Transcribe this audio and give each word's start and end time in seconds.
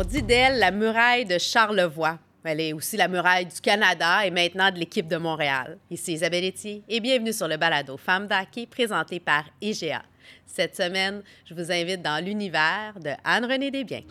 On 0.00 0.02
dit 0.02 0.22
d'elle 0.22 0.58
la 0.58 0.70
muraille 0.70 1.26
de 1.26 1.36
Charlevoix. 1.36 2.18
Elle 2.42 2.60
est 2.62 2.72
aussi 2.72 2.96
la 2.96 3.06
muraille 3.06 3.44
du 3.44 3.60
Canada 3.60 4.24
et 4.24 4.30
maintenant 4.30 4.70
de 4.70 4.78
l'équipe 4.78 5.06
de 5.06 5.18
Montréal. 5.18 5.76
Ici 5.90 6.14
Isabelle 6.14 6.46
Etier 6.46 6.82
et 6.88 7.00
bienvenue 7.00 7.34
sur 7.34 7.46
le 7.46 7.58
balado 7.58 7.98
Femmes 7.98 8.26
d'hockey 8.26 8.64
présenté 8.64 9.20
par 9.20 9.44
IGA. 9.60 10.00
Cette 10.46 10.74
semaine, 10.74 11.22
je 11.44 11.52
vous 11.52 11.70
invite 11.70 12.00
dans 12.00 12.24
l'univers 12.24 12.94
de 12.98 13.10
Anne-Renée 13.24 13.70
Desbiens. 13.70 14.04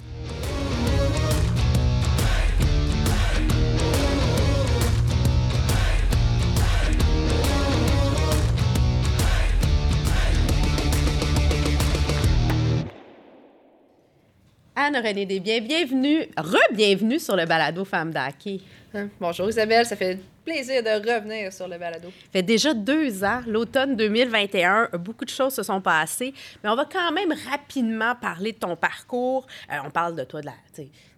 Desbiens, 14.91 15.61
bienvenue, 15.61 16.27
re-bienvenue 16.35 17.19
sur 17.19 17.35
le 17.35 17.45
balado 17.45 17.85
Femmes 17.85 18.11
d'hockey. 18.11 18.59
Hein? 18.95 19.09
Bonjour 19.19 19.47
Isabelle, 19.47 19.85
ça 19.85 19.95
fait 19.95 20.17
plaisir 20.43 20.81
de 20.81 20.89
revenir 20.89 21.53
sur 21.53 21.67
le 21.67 21.77
balado. 21.77 22.07
Ça 22.07 22.31
fait 22.33 22.41
déjà 22.41 22.73
deux 22.73 23.23
ans, 23.23 23.41
l'automne 23.45 23.95
2021, 23.95 24.89
beaucoup 24.93 25.25
de 25.25 25.29
choses 25.29 25.53
se 25.53 25.61
sont 25.61 25.79
passées, 25.79 26.33
mais 26.63 26.71
on 26.71 26.75
va 26.75 26.85
quand 26.85 27.11
même 27.11 27.31
rapidement 27.51 28.15
parler 28.15 28.53
de 28.53 28.57
ton 28.57 28.75
parcours. 28.75 29.45
Euh, 29.71 29.75
on 29.85 29.91
parle 29.91 30.15
de 30.15 30.23
toi, 30.23 30.41
de 30.41 30.47
la, 30.47 30.53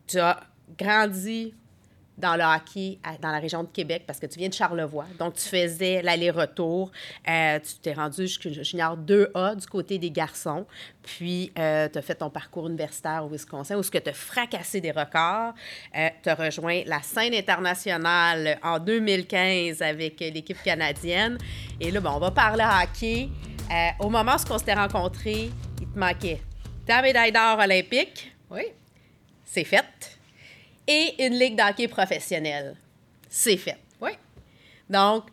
tu 0.05 0.20
as 0.20 0.41
grandi 0.77 1.53
dans 2.21 2.35
le 2.35 2.43
hockey 2.43 2.99
dans 3.21 3.31
la 3.31 3.39
région 3.39 3.63
de 3.63 3.70
Québec 3.70 4.03
parce 4.07 4.20
que 4.20 4.25
tu 4.25 4.39
viens 4.39 4.49
de 4.49 4.53
Charlevoix. 4.53 5.07
Donc, 5.20 5.35
tu 5.35 5.48
faisais 5.48 6.02
l'aller-retour. 6.02 6.91
Euh, 7.27 7.59
tu 7.59 7.75
t'es 7.81 7.93
rendu 7.93 8.27
junior 8.27 8.98
2A 8.98 9.55
du 9.55 9.67
côté 9.67 9.98
des 9.98 10.12
garçons. 10.12 10.65
Puis, 11.03 11.52
euh, 11.57 11.89
tu 11.91 11.98
as 11.98 12.02
fait 12.02 12.15
ton 12.15 12.29
parcours 12.29 12.67
universitaire 12.67 13.26
au 13.26 13.29
Wisconsin 13.29 13.76
où 13.77 13.84
tu 13.84 13.98
as 13.98 14.13
fracassé 14.13 14.79
des 14.79 14.91
records. 14.91 15.54
Euh, 15.98 16.09
tu 16.23 16.29
as 16.29 16.35
rejoint 16.35 16.84
la 16.85 17.01
scène 17.01 17.34
internationale 17.34 18.59
en 18.63 18.79
2015 18.79 19.81
avec 19.81 20.20
l'équipe 20.20 20.62
canadienne. 20.63 21.37
Et 21.79 21.91
là, 21.91 21.99
bon, 21.99 22.12
on 22.12 22.20
va 22.20 22.31
parler 22.31 22.63
hockey. 22.63 23.29
au 23.99 24.09
moment 24.09 24.35
où 24.35 24.53
on 24.53 24.57
s'était 24.57 24.74
rencontrés, 24.74 25.49
il 25.81 25.87
te 25.87 25.98
manquait 25.98 26.41
ta 26.85 27.01
médaille 27.01 27.31
d'or 27.31 27.57
olympique. 27.59 28.34
Oui. 28.49 28.63
C'est 29.43 29.63
fait 29.63 30.21
et 30.91 31.25
une 31.25 31.34
ligue 31.34 31.57
d'hockey 31.57 31.87
professionnelle. 31.87 32.75
C'est 33.29 33.57
fait. 33.57 33.77
Oui. 34.01 34.11
Donc, 34.89 35.25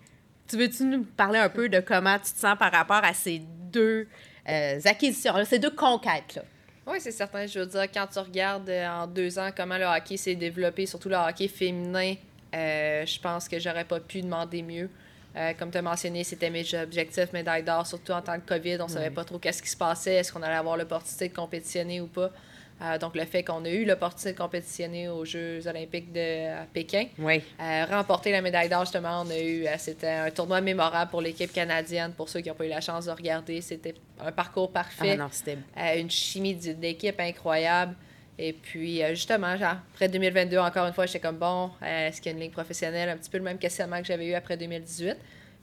tu 0.49 0.57
veux-tu 0.57 0.85
nous 0.85 1.05
parler 1.05 1.39
un 1.39 1.49
peu 1.49 1.69
de 1.69 1.81
comment 1.81 2.17
tu 2.19 2.33
te 2.33 2.39
sens 2.39 2.57
par 2.59 2.73
rapport 2.73 3.03
à 3.03 3.13
ces 3.13 3.41
deux 3.41 4.07
euh, 4.49 4.81
acquisitions, 4.85 5.35
ces 5.45 5.59
deux 5.59 5.75
conquêtes-là? 5.75 6.43
Oui, 6.87 6.99
c'est 7.01 7.11
certain. 7.11 7.47
Je 7.47 7.61
veux 7.61 7.67
dire, 7.67 7.91
quand 7.93 8.07
tu 8.07 8.19
regardes 8.19 8.71
euh, 8.71 8.89
en 8.89 9.07
deux 9.07 9.39
ans 9.39 9.51
comment 9.55 9.77
le 9.77 9.85
hockey 9.85 10.17
s'est 10.17 10.37
développé, 10.37 10.87
surtout 10.87 11.09
le 11.09 11.17
hockey 11.17 11.49
féminin, 11.49 12.15
euh, 12.55 13.05
je 13.05 13.21
pense 13.21 13.49
que 13.49 13.59
j'aurais 13.59 13.85
pas 13.85 14.01
pu 14.01 14.23
demander 14.23 14.63
mieux. 14.63 14.89
comme 15.59 15.71
tu 15.71 15.79
as 15.79 15.83
mentionné, 15.83 16.25
c'était 16.25 16.51
mes 16.51 16.65
objectifs, 16.75 17.33
médaille 17.33 17.63
d'or, 17.63 17.87
surtout 17.87 18.13
en 18.13 18.23
tant 18.23 18.41
que 18.41 18.47
COVID. 18.47 18.79
On 18.81 18.87
ne 18.87 18.91
savait 18.91 19.11
pas 19.11 19.25
trop 19.25 19.39
qu'est-ce 19.39 19.63
qui 19.63 19.69
se 19.69 19.77
passait, 19.77 20.15
est-ce 20.15 20.33
qu'on 20.33 20.43
allait 20.43 20.57
avoir 20.57 20.77
l'opportunité 20.77 21.29
de 21.29 21.35
compétitionner 21.35 22.01
ou 22.01 22.07
pas. 22.07 22.31
Euh, 22.81 22.99
donc, 22.99 23.17
le 23.17 23.25
fait 23.25 23.43
qu'on 23.43 23.65
a 23.65 23.69
eu 23.69 23.85
l'opportunité 23.85 24.33
de 24.33 24.39
compétitionner 24.39 25.09
aux 25.09 25.25
Jeux 25.25 25.67
olympiques 25.67 26.13
de 26.13 26.65
Pékin. 26.73 27.07
Oui. 27.19 27.43
Euh, 27.61 27.85
remporter 27.91 28.31
la 28.31 28.41
médaille 28.41 28.69
d'or, 28.69 28.83
justement, 28.83 29.23
on 29.27 29.31
a 29.31 29.39
eu... 29.39 29.67
Euh, 29.67 29.75
c'était 29.79 30.09
un 30.09 30.31
tournoi 30.31 30.61
mémorable 30.61 31.11
pour 31.11 31.21
l'équipe 31.21 31.53
canadienne. 31.53 32.13
Pour 32.13 32.29
ceux 32.29 32.41
qui 32.41 32.49
n'ont 32.49 32.55
pas 32.55 32.67
eu 32.67 32.71
la 32.71 32.81
chance 32.81 33.07
de 33.07 33.11
regarder, 33.11 33.61
c'était 33.61 33.95
un 34.21 34.31
parcours 34.31 34.71
parfait. 34.71 35.19
Ah 35.19 35.29
non, 35.77 35.97
une 35.97 36.11
chimie 36.11 36.55
d'équipe 36.55 37.19
incroyable. 37.19 37.95
Et 38.39 38.53
puis, 38.53 39.03
justement, 39.11 39.57
genre, 39.57 39.79
après 39.93 40.09
2022, 40.09 40.59
encore 40.59 40.87
une 40.87 40.93
fois, 40.93 41.07
j'étais 41.07 41.19
comme, 41.19 41.39
bon, 41.39 41.71
est-ce 41.85 42.21
qu'il 42.21 42.31
y 42.31 42.35
a 42.35 42.37
une 42.37 42.43
ligne 42.45 42.53
professionnelle? 42.53 43.09
Un 43.09 43.17
petit 43.17 43.31
peu 43.31 43.39
le 43.39 43.45
même 43.45 43.59
questionnement 43.59 43.99
que 43.99 44.07
j'avais 44.07 44.27
eu 44.27 44.35
après 44.35 44.57
2018. 44.57 45.17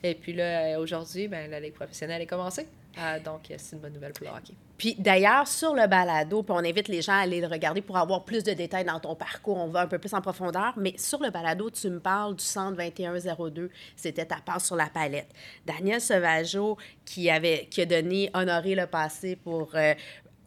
Et 0.03 0.13
puis 0.13 0.33
là, 0.33 0.77
aujourd'hui, 0.77 1.29
ben, 1.29 1.49
la 1.49 1.61
ligue 1.61 1.73
professionnelle 1.73 2.21
est 2.21 2.25
commencée. 2.25 2.67
Ah, 2.97 3.19
donc, 3.19 3.41
c'est 3.57 3.75
une 3.75 3.81
bonne 3.81 3.93
nouvelle 3.93 4.13
pour 4.13 4.25
le. 4.25 4.31
Puis 4.77 4.95
d'ailleurs, 4.97 5.47
sur 5.47 5.73
le 5.73 5.87
balado, 5.87 6.43
puis 6.43 6.53
on 6.53 6.59
invite 6.59 6.87
les 6.87 7.01
gens 7.01 7.13
à 7.13 7.17
aller 7.19 7.39
le 7.39 7.47
regarder 7.47 7.81
pour 7.81 7.97
avoir 7.97 8.23
plus 8.23 8.43
de 8.43 8.53
détails 8.53 8.85
dans 8.85 8.99
ton 8.99 9.15
parcours. 9.15 9.57
On 9.57 9.67
va 9.67 9.81
un 9.81 9.87
peu 9.87 9.99
plus 9.99 10.13
en 10.13 10.21
profondeur. 10.21 10.73
Mais 10.77 10.93
sur 10.97 11.21
le 11.21 11.29
balado, 11.29 11.69
tu 11.69 11.89
me 11.89 11.99
parles 11.99 12.35
du 12.35 12.43
centre 12.43 12.77
2102. 12.77 13.69
C'était 13.95 14.25
ta 14.25 14.37
passe 14.37 14.65
sur 14.65 14.75
la 14.75 14.87
palette. 14.87 15.27
Daniel 15.65 16.01
Sauvageau, 16.01 16.77
qui, 17.05 17.29
avait, 17.29 17.67
qui 17.69 17.81
a 17.81 17.85
donné 17.85 18.29
honorer 18.33 18.75
le 18.75 18.87
passé 18.87 19.35
pour 19.35 19.69
euh, 19.75 19.93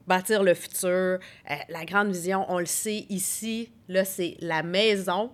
bâtir 0.07 0.43
le 0.43 0.55
futur. 0.55 0.91
Euh, 0.91 1.19
la 1.69 1.85
grande 1.85 2.09
vision, 2.13 2.45
on 2.49 2.59
le 2.59 2.67
sait 2.67 3.07
ici, 3.09 3.71
là, 3.89 4.05
c'est 4.05 4.37
la 4.41 4.63
maison 4.63 5.31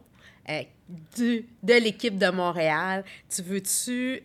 euh, 0.49 0.63
de 1.19 1.45
l'équipe 1.75 2.19
de 2.19 2.29
Montréal. 2.29 3.05
Tu 3.29 3.43
veux-tu 3.43 4.23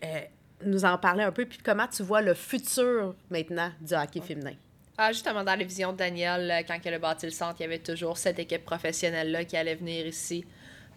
nous 0.65 0.85
en 0.85 0.97
parler 0.97 1.23
un 1.23 1.31
peu, 1.31 1.45
puis 1.45 1.59
comment 1.63 1.87
tu 1.87 2.03
vois 2.03 2.21
le 2.21 2.33
futur 2.33 3.15
maintenant 3.29 3.71
du 3.81 3.93
hockey 3.93 4.21
féminin? 4.21 4.53
Ah, 4.97 5.13
justement, 5.13 5.43
dans 5.43 5.55
la 5.55 5.63
vision 5.63 5.93
de 5.93 5.97
Daniel, 5.97 6.51
euh, 6.51 6.61
quand 6.67 6.77
elle 6.83 6.95
a 6.95 6.99
bâti 6.99 7.25
le 7.25 7.31
centre, 7.31 7.55
il 7.59 7.63
y 7.63 7.65
avait 7.65 7.79
toujours 7.79 8.17
cette 8.17 8.37
équipe 8.37 8.65
professionnelle-là 8.65 9.45
qui 9.45 9.55
allait 9.55 9.75
venir 9.75 10.05
ici. 10.05 10.43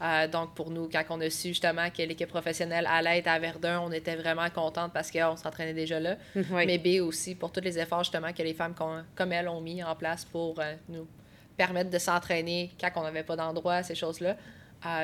Euh, 0.02 0.26
donc, 0.26 0.54
pour 0.54 0.70
nous, 0.70 0.88
quand 0.88 1.04
on 1.10 1.20
a 1.20 1.30
su 1.30 1.48
justement 1.48 1.88
que 1.90 2.02
l'équipe 2.02 2.28
professionnelle 2.28 2.86
allait 2.90 3.18
être 3.18 3.28
à 3.28 3.38
Verdun, 3.38 3.80
on 3.80 3.92
était 3.92 4.16
vraiment 4.16 4.50
contente 4.50 4.92
parce 4.92 5.12
qu'on 5.12 5.36
s'entraînait 5.36 5.74
déjà 5.74 6.00
là. 6.00 6.16
Mais 6.50 6.78
B 6.78 7.00
aussi, 7.00 7.36
pour 7.36 7.52
tous 7.52 7.60
les 7.60 7.78
efforts 7.78 8.02
justement 8.02 8.32
que 8.32 8.42
les 8.42 8.54
femmes 8.54 8.74
comme 9.14 9.32
elles 9.32 9.48
ont 9.48 9.60
mis 9.60 9.82
en 9.84 9.94
place 9.94 10.24
pour 10.24 10.58
euh, 10.58 10.74
nous 10.88 11.06
permettre 11.56 11.90
de 11.90 11.98
s'entraîner 11.98 12.72
quand 12.80 12.90
on 12.96 13.02
n'avait 13.04 13.22
pas 13.22 13.36
d'endroit, 13.36 13.84
ces 13.84 13.94
choses-là. 13.94 14.36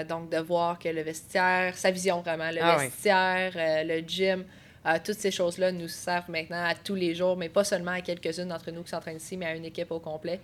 Donc, 0.08 0.30
de 0.30 0.38
voir 0.38 0.78
que 0.78 0.88
le 0.88 1.02
vestiaire, 1.02 1.76
sa 1.76 1.90
vision 1.90 2.20
vraiment, 2.20 2.50
le 2.50 2.62
ah 2.62 2.78
vestiaire, 2.78 3.52
euh, 3.54 3.84
le 3.84 4.00
gym, 4.06 4.44
euh, 4.86 4.98
toutes 5.04 5.18
ces 5.18 5.30
choses-là 5.30 5.70
nous 5.70 5.88
servent 5.88 6.30
maintenant 6.30 6.64
à 6.64 6.74
tous 6.74 6.94
les 6.94 7.14
jours, 7.14 7.36
mais 7.36 7.48
pas 7.48 7.64
seulement 7.64 7.92
à 7.92 8.00
quelques-unes 8.00 8.48
d'entre 8.48 8.70
nous 8.70 8.82
qui 8.82 8.90
s'entraînent 8.90 9.18
ici, 9.18 9.36
mais 9.36 9.46
à 9.46 9.54
une 9.54 9.64
équipe 9.64 9.90
au 9.92 10.00
complet. 10.00 10.40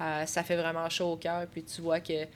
Euh, 0.00 0.26
ça 0.26 0.42
fait 0.42 0.56
vraiment 0.56 0.88
chaud 0.90 1.12
au 1.12 1.16
cœur. 1.16 1.46
Puis 1.46 1.62
tu 1.62 1.80
vois 1.80 2.00
que 2.00 2.26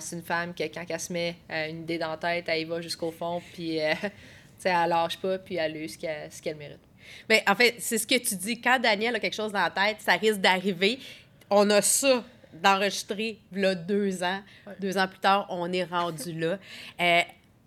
c'est 0.00 0.16
une 0.16 0.22
femme 0.22 0.54
qui, 0.54 0.68
quand 0.70 0.84
elle 0.88 1.00
se 1.00 1.12
met 1.12 1.36
une 1.50 1.82
idée 1.82 1.98
dans 1.98 2.10
la 2.10 2.16
tête, 2.16 2.44
elle 2.48 2.60
y 2.60 2.64
va 2.64 2.80
jusqu'au 2.80 3.10
fond, 3.10 3.42
puis 3.52 3.76
elle 4.64 4.88
lâche 4.88 5.18
pas, 5.18 5.38
puis 5.38 5.56
elle 5.56 5.76
a 5.76 5.78
eu 5.78 5.88
ce 5.88 5.98
qu'elle 6.42 6.56
mérite. 6.56 6.80
Mais 7.28 7.42
en 7.46 7.54
fait, 7.54 7.76
c'est 7.78 7.98
ce 7.98 8.06
que 8.06 8.18
tu 8.18 8.34
dis. 8.34 8.60
Quand 8.60 8.78
Daniel 8.78 9.14
a 9.16 9.20
quelque 9.20 9.34
chose 9.34 9.52
dans 9.52 9.62
la 9.62 9.70
tête, 9.70 9.98
ça 10.00 10.14
risque 10.14 10.40
d'arriver. 10.40 10.98
On 11.50 11.68
a 11.68 11.82
ça 11.82 12.24
d'enregistrer 12.62 13.38
là, 13.52 13.74
deux 13.74 14.22
ans. 14.22 14.40
Deux 14.80 14.98
ans 14.98 15.08
plus 15.08 15.18
tard, 15.18 15.46
on 15.50 15.72
est 15.72 15.84
rendu 15.84 16.32
là. 16.38 16.58
Euh, 17.00 17.22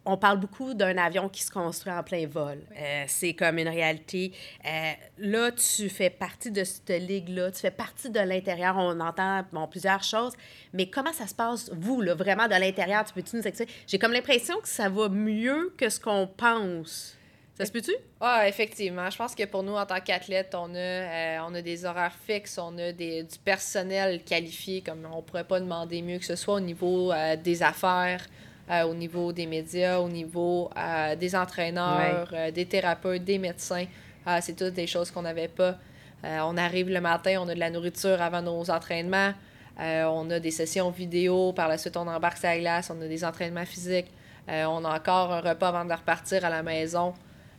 on 0.07 0.17
parle 0.17 0.39
beaucoup 0.39 0.73
d'un 0.73 0.97
avion 0.97 1.27
qui 1.27 1.43
se 1.43 1.51
construit 1.51 1.91
en 1.91 2.01
plein 2.01 2.25
vol. 2.27 2.59
Euh, 2.77 3.03
c'est 3.07 3.33
comme 3.33 3.57
une 3.57 3.67
réalité. 3.67 4.31
Euh, 4.65 4.93
là, 5.19 5.51
tu 5.51 5.89
fais 5.89 6.09
partie 6.09 6.49
de 6.49 6.63
cette 6.63 6.89
ligue-là, 6.89 7.51
tu 7.51 7.59
fais 7.59 7.71
partie 7.71 8.09
de 8.09 8.19
l'intérieur. 8.19 8.75
On 8.77 8.99
entend 9.01 9.43
bon, 9.51 9.67
plusieurs 9.67 10.03
choses, 10.03 10.33
mais 10.73 10.89
comment 10.89 11.11
ça 11.11 11.27
se 11.27 11.35
passe, 11.35 11.69
vous, 11.73 12.01
là, 12.01 12.15
vraiment 12.15 12.47
de 12.47 12.55
l'intérieur? 12.55 13.03
Tu 13.03 13.13
peux-tu 13.13 13.35
nous 13.35 13.45
expliquer? 13.45 13.71
J'ai 13.85 13.99
comme 13.99 14.13
l'impression 14.13 14.59
que 14.61 14.69
ça 14.69 14.87
va 14.87 15.09
mieux 15.09 15.73
que 15.77 15.89
ce 15.89 15.99
qu'on 15.99 16.25
pense. 16.25 17.16
Ça 17.57 17.65
se 17.65 17.71
peut-tu? 17.71 17.93
Ah, 18.21 18.47
effectivement. 18.47 19.09
Je 19.09 19.17
pense 19.17 19.33
que 19.33 19.43
pour 19.45 19.63
nous, 19.63 19.73
en 19.73 19.85
tant 19.87 19.99
qu'athlète, 19.99 20.53
on, 20.53 20.75
a, 20.75 20.77
euh, 20.77 21.37
on 21.49 21.55
a 21.55 21.61
des 21.63 21.85
horaires 21.85 22.15
fixes, 22.27 22.59
on 22.59 22.77
a 22.77 22.91
des, 22.91 23.23
du 23.23 23.39
personnel 23.43 24.21
qualifié, 24.23 24.81
comme 24.81 25.07
on 25.11 25.23
pourrait 25.23 25.43
pas 25.43 25.59
demander 25.59 26.03
mieux 26.03 26.19
que 26.19 26.25
ce 26.25 26.35
soit 26.35 26.53
au 26.53 26.59
niveau 26.59 27.11
euh, 27.11 27.35
des 27.35 27.63
affaires, 27.63 28.23
euh, 28.69 28.83
au 28.83 28.93
niveau 28.93 29.33
des 29.33 29.47
médias, 29.47 29.97
au 29.97 30.07
niveau 30.07 30.69
des 31.19 31.35
entraîneurs, 31.35 32.31
des 32.53 32.67
thérapeutes, 32.67 33.23
des 33.23 33.39
médecins. 33.39 33.85
c'est 34.41 34.55
toutes 34.55 34.75
des 34.75 34.85
choses 34.85 35.09
qu'on 35.09 35.23
n'avait 35.23 35.47
pas. 35.47 35.77
on 36.23 36.57
arrive 36.57 36.89
le 36.89 37.01
matin, 37.01 37.39
on 37.41 37.47
a 37.47 37.55
de 37.55 37.59
la 37.59 37.71
nourriture 37.71 38.21
avant 38.21 38.43
nos 38.43 38.69
entraînements. 38.69 39.33
on 39.79 40.29
a 40.29 40.39
des 40.39 40.51
sessions 40.51 40.91
vidéo. 40.91 41.53
Par 41.53 41.69
la 41.69 41.79
suite, 41.79 41.97
on 41.97 42.07
embarque 42.07 42.37
sa 42.37 42.55
glace. 42.55 42.91
On 42.91 43.01
a 43.01 43.07
des 43.07 43.25
entraînements 43.25 43.65
physiques. 43.65 44.11
on 44.47 44.85
a 44.85 44.95
encore 44.95 45.31
un 45.31 45.41
repas 45.41 45.69
avant 45.69 45.85
de 45.85 45.93
repartir 45.93 46.45
à 46.45 46.49
la 46.51 46.61
maison. 46.61 47.15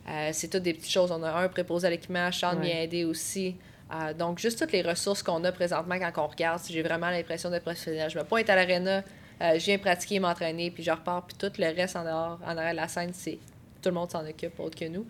Euh, 0.09 0.29
c'est 0.33 0.47
toutes 0.47 0.63
des 0.63 0.73
petites 0.73 0.91
choses. 0.91 1.11
On 1.11 1.21
a 1.23 1.31
un 1.31 1.47
préposé 1.47 1.87
à 1.87 1.89
l'équipement, 1.89 2.31
Sean 2.31 2.55
ouais. 2.55 2.59
m'a 2.59 2.81
aidé 2.81 3.05
aussi. 3.05 3.55
Euh, 3.93 4.13
donc, 4.13 4.39
juste 4.39 4.59
toutes 4.59 4.71
les 4.71 4.81
ressources 4.81 5.23
qu'on 5.23 5.43
a 5.43 5.51
présentement 5.51 5.95
quand 5.99 6.23
on 6.23 6.27
regarde, 6.27 6.61
j'ai 6.67 6.81
vraiment 6.81 7.09
l'impression 7.09 7.49
d'être 7.49 7.63
professionnel. 7.63 8.09
Je 8.09 8.17
me 8.17 8.23
pointe 8.23 8.49
à 8.49 8.55
l'aréna, 8.55 9.03
euh, 9.41 9.53
je 9.57 9.65
viens 9.65 9.77
pratiquer, 9.77 10.19
m'entraîner, 10.19 10.71
puis 10.71 10.83
je 10.83 10.91
repars, 10.91 11.25
puis 11.25 11.37
tout 11.37 11.51
le 11.57 11.75
reste 11.75 11.95
en 11.95 12.03
dehors, 12.03 12.39
en 12.45 12.57
arrière 12.57 12.71
de 12.71 12.77
la 12.77 12.87
scène, 12.87 13.11
c'est 13.13 13.39
tout 13.81 13.89
le 13.89 13.95
monde 13.95 14.11
s'en 14.11 14.27
occupe 14.27 14.59
autre 14.59 14.77
que 14.77 14.85
nous. 14.85 15.05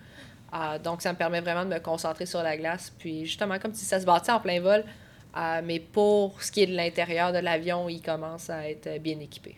donc, 0.83 1.01
ça 1.01 1.11
me 1.11 1.17
permet 1.17 1.41
vraiment 1.41 1.65
de 1.65 1.73
me 1.73 1.79
concentrer 1.79 2.25
sur 2.25 2.43
la 2.43 2.55
glace. 2.55 2.93
Puis, 2.97 3.25
justement, 3.25 3.57
comme 3.59 3.73
si 3.73 3.85
ça 3.85 3.99
se 3.99 4.05
bâtit 4.05 4.31
en 4.31 4.39
plein 4.39 4.61
vol, 4.61 4.83
Euh, 5.37 5.61
mais 5.63 5.79
pour 5.79 6.41
ce 6.41 6.51
qui 6.51 6.63
est 6.63 6.67
de 6.67 6.75
l'intérieur 6.75 7.31
de 7.31 7.37
l'avion, 7.37 7.87
il 7.87 8.01
commence 8.01 8.49
à 8.49 8.67
être 8.67 8.99
bien 8.99 9.19
équipé. 9.19 9.55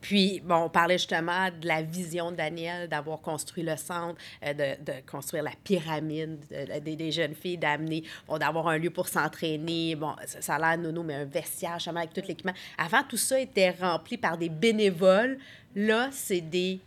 Puis, 0.00 0.40
bon, 0.44 0.64
on 0.64 0.68
parlait 0.68 0.98
justement 0.98 1.48
de 1.48 1.66
la 1.66 1.82
vision 1.82 2.30
de 2.30 2.36
Daniel 2.36 2.88
d'avoir 2.88 3.20
construit 3.20 3.62
le 3.62 3.76
centre, 3.76 4.20
euh, 4.44 4.52
de, 4.52 4.84
de, 4.84 4.92
construire 5.10 5.42
la 5.42 5.52
pyramide 5.64 6.38
des, 6.84 6.96
des, 6.96 7.10
jeunes 7.10 7.34
filles, 7.34 7.56
d'amener, 7.56 8.04
bon, 8.28 8.36
d'avoir 8.36 8.68
un 8.68 8.76
lieu 8.76 8.90
pour 8.90 9.08
s'entraîner. 9.08 9.96
Bon, 9.96 10.14
ça, 10.26 10.42
ça 10.42 10.54
a 10.56 10.58
l'air 10.58 10.78
nono, 10.78 11.02
mais 11.02 11.14
un 11.14 11.24
vestiaire, 11.24 11.78
justement, 11.78 12.00
avec 12.00 12.12
tout 12.12 12.22
l'équipement. 12.28 12.54
Avant, 12.76 13.02
tout 13.08 13.16
ça 13.16 13.40
était 13.40 13.70
rempli 13.70 14.18
par 14.18 14.36
des 14.36 14.50
bénévoles. 14.50 15.38
Là, 15.74 16.10
c'est 16.12 16.42
des, 16.42 16.80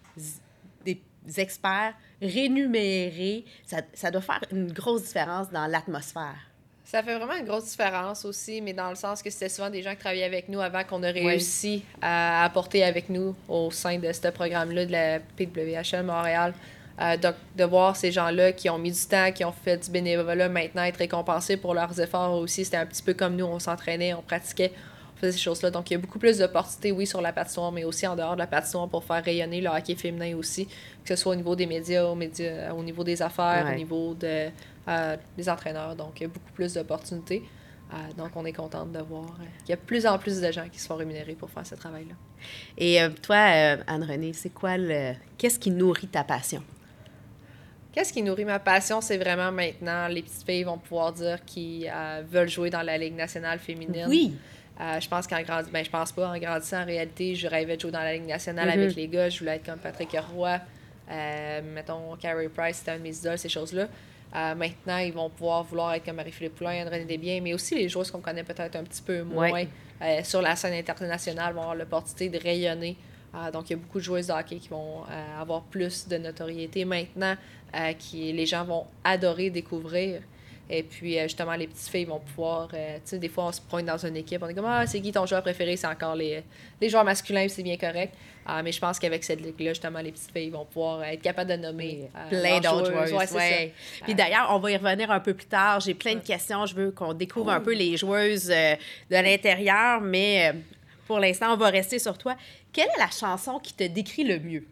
des 0.85 1.01
experts 1.39 1.95
rémunérés. 2.21 3.45
Ça, 3.65 3.81
ça 3.93 4.11
doit 4.11 4.21
faire 4.21 4.41
une 4.51 4.71
grosse 4.71 5.03
différence 5.03 5.49
dans 5.51 5.67
l'atmosphère. 5.67 6.46
Ça 6.89 7.03
fait 7.03 7.17
vraiment 7.17 7.35
une 7.35 7.45
grosse 7.45 7.65
différence 7.65 8.23
aussi, 8.23 8.61
mais 8.61 8.71
dans 8.71 8.87
le 8.87 8.95
sens 8.95 9.21
que 9.21 9.29
c'était 9.29 9.49
souvent 9.49 9.69
des 9.69 9.81
gens 9.81 9.91
qui 9.91 9.97
travaillaient 9.97 10.23
avec 10.23 10.47
nous 10.47 10.61
avant 10.61 10.85
qu'on 10.85 11.03
ait 11.03 11.11
réussi 11.11 11.83
à 12.01 12.45
apporter 12.45 12.81
avec 12.81 13.09
nous 13.09 13.35
au 13.49 13.69
sein 13.71 13.99
de 13.99 14.09
ce 14.09 14.29
programme-là 14.29 14.85
de 14.85 14.91
la 14.93 15.19
PWHL 15.19 16.05
Montréal. 16.05 16.53
Euh, 17.01 17.17
donc, 17.17 17.35
de 17.57 17.65
voir 17.65 17.97
ces 17.97 18.13
gens-là 18.13 18.53
qui 18.53 18.69
ont 18.69 18.77
mis 18.77 18.93
du 18.93 19.05
temps, 19.05 19.33
qui 19.33 19.43
ont 19.43 19.51
fait 19.51 19.75
du 19.83 19.91
bénévolat, 19.91 20.47
maintenant 20.47 20.83
être 20.83 20.95
récompensés 20.95 21.57
pour 21.57 21.73
leurs 21.73 21.99
efforts 21.99 22.33
aussi. 22.35 22.63
C'était 22.63 22.77
un 22.77 22.85
petit 22.85 23.03
peu 23.03 23.13
comme 23.13 23.35
nous, 23.35 23.45
on 23.45 23.59
s'entraînait, 23.59 24.13
on 24.13 24.21
pratiquait, 24.21 24.71
on 25.13 25.19
faisait 25.19 25.33
ces 25.33 25.39
choses-là. 25.39 25.71
Donc, 25.71 25.91
il 25.91 25.95
y 25.95 25.97
a 25.97 25.99
beaucoup 25.99 26.19
plus 26.19 26.37
d'opportunités, 26.37 26.93
oui, 26.93 27.05
sur 27.05 27.21
la 27.21 27.33
patinoire, 27.33 27.73
mais 27.73 27.83
aussi 27.83 28.07
en 28.07 28.15
dehors 28.15 28.35
de 28.35 28.39
la 28.39 28.47
patinoire 28.47 28.87
pour 28.87 29.03
faire 29.03 29.23
rayonner 29.25 29.59
le 29.59 29.69
hockey 29.69 29.95
féminin 29.95 30.37
aussi, 30.37 30.65
que 31.03 31.13
ce 31.13 31.17
soit 31.17 31.33
au 31.33 31.35
niveau 31.35 31.53
des 31.53 31.65
médias, 31.65 32.05
au, 32.05 32.15
médias, 32.15 32.71
au 32.71 32.81
niveau 32.81 33.03
des 33.03 33.21
affaires, 33.21 33.67
au 33.69 33.75
niveau 33.75 34.13
de, 34.13 34.47
euh, 34.87 35.17
des 35.35 35.49
entraîneurs. 35.49 35.97
Donc, 35.97 36.13
il 36.19 36.23
y 36.23 36.25
a 36.27 36.29
beaucoup 36.29 36.51
plus 36.53 36.75
d'opportunités. 36.75 37.43
Euh, 37.91 37.95
donc, 38.17 38.29
on 38.35 38.45
est 38.45 38.53
contente 38.53 38.93
de 38.93 38.99
voir 38.99 39.37
qu'il 39.59 39.69
y 39.69 39.73
a 39.73 39.75
de 39.75 39.81
plus 39.81 40.07
en 40.07 40.17
plus 40.17 40.39
de 40.39 40.49
gens 40.49 40.69
qui 40.71 40.79
se 40.79 40.87
font 40.87 40.95
rémunérés 40.95 41.35
pour 41.35 41.49
faire 41.49 41.67
ce 41.67 41.75
travail-là. 41.75 42.13
Et 42.77 43.01
euh, 43.01 43.09
toi, 43.21 43.35
Anne-Renée, 43.35 44.31
c'est 44.31 44.49
quoi 44.49 44.77
le. 44.77 45.13
Qu'est-ce 45.37 45.59
qui 45.59 45.71
nourrit 45.71 46.07
ta 46.07 46.23
passion? 46.23 46.63
Qu'est-ce 47.91 48.13
qui 48.13 48.21
nourrit 48.21 48.45
ma 48.45 48.59
passion? 48.59 49.01
C'est 49.01 49.17
vraiment 49.17 49.51
maintenant, 49.51 50.07
les 50.07 50.21
petites 50.21 50.45
filles 50.45 50.63
vont 50.63 50.77
pouvoir 50.77 51.11
dire 51.11 51.43
qu'ils 51.43 51.91
veulent 52.31 52.49
jouer 52.49 52.69
dans 52.69 52.83
la 52.83 52.97
Ligue 52.97 53.15
nationale 53.15 53.59
féminine. 53.59 54.05
Oui. 54.07 54.35
je 54.79 55.07
pense 55.09 55.27
qu'en 55.27 55.41
grandissant, 55.41 55.73
ben, 55.73 55.83
je 55.83 55.89
pense 55.89 56.13
pas, 56.13 56.29
en 56.29 56.37
grandissant, 56.37 56.83
en 56.83 56.85
réalité, 56.85 57.35
je 57.35 57.47
rêvais 57.47 57.75
de 57.75 57.81
jouer 57.81 57.91
dans 57.91 58.03
la 58.03 58.13
Ligue 58.13 58.27
nationale 58.27 58.69
avec 58.69 58.91
mm-hmm. 58.91 58.95
les 58.95 59.07
gars. 59.09 59.29
Je 59.29 59.39
voulais 59.39 59.55
être 59.55 59.65
comme 59.65 59.79
Patrick 59.79 60.15
Roy, 60.33 60.59
mettons, 61.73 62.15
Carey 62.17 62.47
Price, 62.47 62.77
c'était 62.77 62.91
un 62.91 62.99
de 62.99 63.03
mes 63.03 63.17
idoles, 63.17 63.37
ces 63.37 63.49
choses-là. 63.49 63.89
Euh, 64.35 64.55
maintenant, 64.55 64.97
ils 64.97 65.13
vont 65.13 65.29
pouvoir 65.29 65.63
vouloir 65.63 65.93
être 65.93 66.05
comme 66.05 66.17
Marie-Philippe 66.17 66.55
Poulain, 66.55 66.83
André 66.83 67.05
Desbiens, 67.05 67.39
mais 67.41 67.53
aussi 67.53 67.75
les 67.75 67.89
joueurs 67.89 68.11
qu'on 68.11 68.19
connaît 68.19 68.43
peut-être 68.43 68.75
un 68.75 68.83
petit 68.83 69.01
peu 69.01 69.23
moins 69.23 69.63
euh, 70.01 70.23
sur 70.23 70.41
la 70.41 70.55
scène 70.55 70.73
internationale 70.73 71.53
vont 71.53 71.61
avoir 71.61 71.75
l'opportunité 71.75 72.29
de 72.29 72.41
rayonner. 72.41 72.97
Euh, 73.35 73.51
donc, 73.51 73.69
il 73.69 73.73
y 73.73 73.75
a 73.75 73.79
beaucoup 73.79 73.99
de 73.99 74.03
joueuses 74.03 74.27
de 74.27 74.33
hockey 74.33 74.57
qui 74.57 74.69
vont 74.69 75.03
avoir 75.39 75.63
plus 75.63 76.07
de 76.07 76.17
notoriété 76.17 76.85
maintenant, 76.85 77.35
qui 77.97 78.31
les 78.33 78.45
gens 78.45 78.63
vont 78.63 78.85
adorer 79.03 79.49
découvrir. 79.49 80.21
Et 80.69 80.83
puis, 80.83 81.17
justement, 81.19 81.55
les 81.55 81.67
petites 81.67 81.87
filles 81.87 82.05
vont 82.05 82.19
pouvoir. 82.19 82.67
tu 82.69 82.75
sais, 83.05 83.17
des 83.17 83.29
fois, 83.29 83.45
on 83.45 83.51
se 83.51 83.61
pointe 83.61 83.85
dans 83.85 84.05
une 84.05 84.17
équipe, 84.17 84.41
on 84.43 84.47
est 84.49 84.53
comme 84.53 84.65
Ah, 84.65 84.85
c'est 84.85 84.99
qui 84.99 85.11
ton 85.11 85.25
joueur 85.25 85.41
préféré? 85.41 85.77
C'est 85.77 85.87
encore 85.87 86.15
les, 86.15 86.43
les 86.81 86.89
joueurs 86.89 87.05
masculins, 87.05 87.47
c'est 87.47 87.63
bien 87.63 87.77
correct. 87.77 88.13
Ah, 88.49 88.63
mais 88.63 88.71
je 88.71 88.79
pense 88.79 88.97
qu'avec 88.97 89.25
cette 89.25 89.41
ligue-là, 89.41 89.71
justement, 89.71 89.99
les 89.99 90.13
petites 90.13 90.31
filles 90.31 90.49
vont 90.49 90.63
pouvoir 90.63 91.03
être 91.03 91.21
capables 91.21 91.51
de 91.51 91.57
nommer 91.57 92.09
euh, 92.15 92.29
plein 92.29 92.61
d'autres 92.61 93.05
joueuses. 93.05 93.33
Ouais, 93.33 93.73
Puis 94.03 94.15
d'ailleurs, 94.15 94.47
on 94.51 94.59
va 94.59 94.71
y 94.71 94.77
revenir 94.77 95.11
un 95.11 95.19
peu 95.19 95.33
plus 95.33 95.47
tard. 95.47 95.81
J'ai 95.81 95.93
plein 95.93 96.15
de 96.15 96.21
questions. 96.21 96.65
Je 96.65 96.73
veux 96.73 96.91
qu'on 96.91 97.13
découvre 97.13 97.51
un 97.51 97.59
peu 97.59 97.73
les 97.73 97.97
joueuses 97.97 98.49
euh, 98.49 98.75
de 99.11 99.15
l'intérieur, 99.15 99.99
mais 99.99 100.49
euh, 100.49 100.53
pour 101.07 101.19
l'instant, 101.19 101.53
on 101.53 101.57
va 101.57 101.69
rester 101.69 101.99
sur 101.99 102.17
toi. 102.17 102.37
Quelle 102.71 102.87
est 102.87 102.99
la 102.99 103.09
chanson 103.09 103.59
qui 103.59 103.73
te 103.73 103.83
décrit 103.83 104.23
le 104.23 104.39
mieux? 104.39 104.65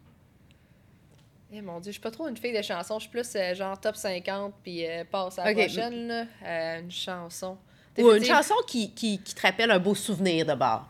Eh 1.58 1.62
mon 1.62 1.80
Dieu, 1.80 1.92
je 1.92 1.94
suis 1.94 2.02
pas 2.02 2.12
trop 2.12 2.28
une 2.28 2.36
fille 2.36 2.56
de 2.56 2.62
chansons. 2.62 3.00
Je 3.00 3.08
suis 3.08 3.12
plus 3.12 3.56
genre 3.56 3.80
top 3.80 3.96
50 3.96 4.54
puis 4.62 4.86
passe 5.10 5.40
à 5.40 5.46
la 5.46 5.54
prochaine. 5.54 6.08
Là. 6.08 6.80
une 6.80 6.92
chanson. 6.92 7.58
Ou 7.98 8.12
une 8.12 8.26
chanson 8.26 8.56
qui, 8.68 8.94
qui, 8.94 9.20
qui, 9.22 9.34
te 9.34 9.42
rappelle 9.42 9.72
un 9.72 9.80
beau 9.80 9.96
souvenir 9.96 10.46
de 10.46 10.54
bord. 10.54 10.86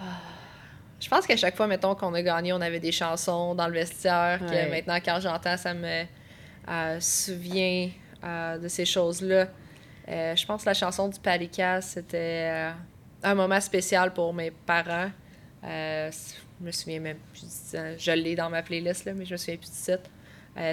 Ah. 0.00 0.04
Je 1.00 1.08
pense 1.08 1.26
qu'à 1.26 1.36
chaque 1.36 1.56
fois, 1.56 1.66
mettons, 1.66 1.94
qu'on 1.94 2.12
a 2.14 2.22
gagné, 2.22 2.52
on 2.52 2.60
avait 2.60 2.80
des 2.80 2.92
chansons 2.92 3.54
dans 3.54 3.68
le 3.68 3.74
vestiaire, 3.74 4.40
que 4.40 4.70
maintenant, 4.70 4.98
quand 5.04 5.20
j'entends, 5.20 5.56
ça 5.56 5.72
me 5.72 6.04
euh, 6.68 7.00
souvient 7.00 7.90
euh, 8.24 8.58
de 8.58 8.68
ces 8.68 8.84
choses-là. 8.84 9.46
Euh, 10.08 10.34
je 10.34 10.46
pense 10.46 10.62
que 10.62 10.68
la 10.68 10.74
chanson 10.74 11.08
du 11.08 11.20
Palikas, 11.20 11.82
c'était 11.82 12.72
un 13.22 13.34
moment 13.34 13.60
spécial 13.60 14.12
pour 14.12 14.34
mes 14.34 14.50
parents. 14.50 15.10
Je 16.60 16.66
me 16.66 16.72
souviens 16.72 17.00
même 17.00 17.18
plus 17.32 17.76
Je 17.98 18.10
l'ai 18.12 18.34
dans 18.34 18.50
ma 18.50 18.62
playlist, 18.62 19.04
là, 19.04 19.12
mais 19.14 19.24
je 19.24 19.32
me 19.32 19.36
souviens 19.36 19.56
plus 19.56 19.70
du 19.70 19.76
titre. 19.76 20.10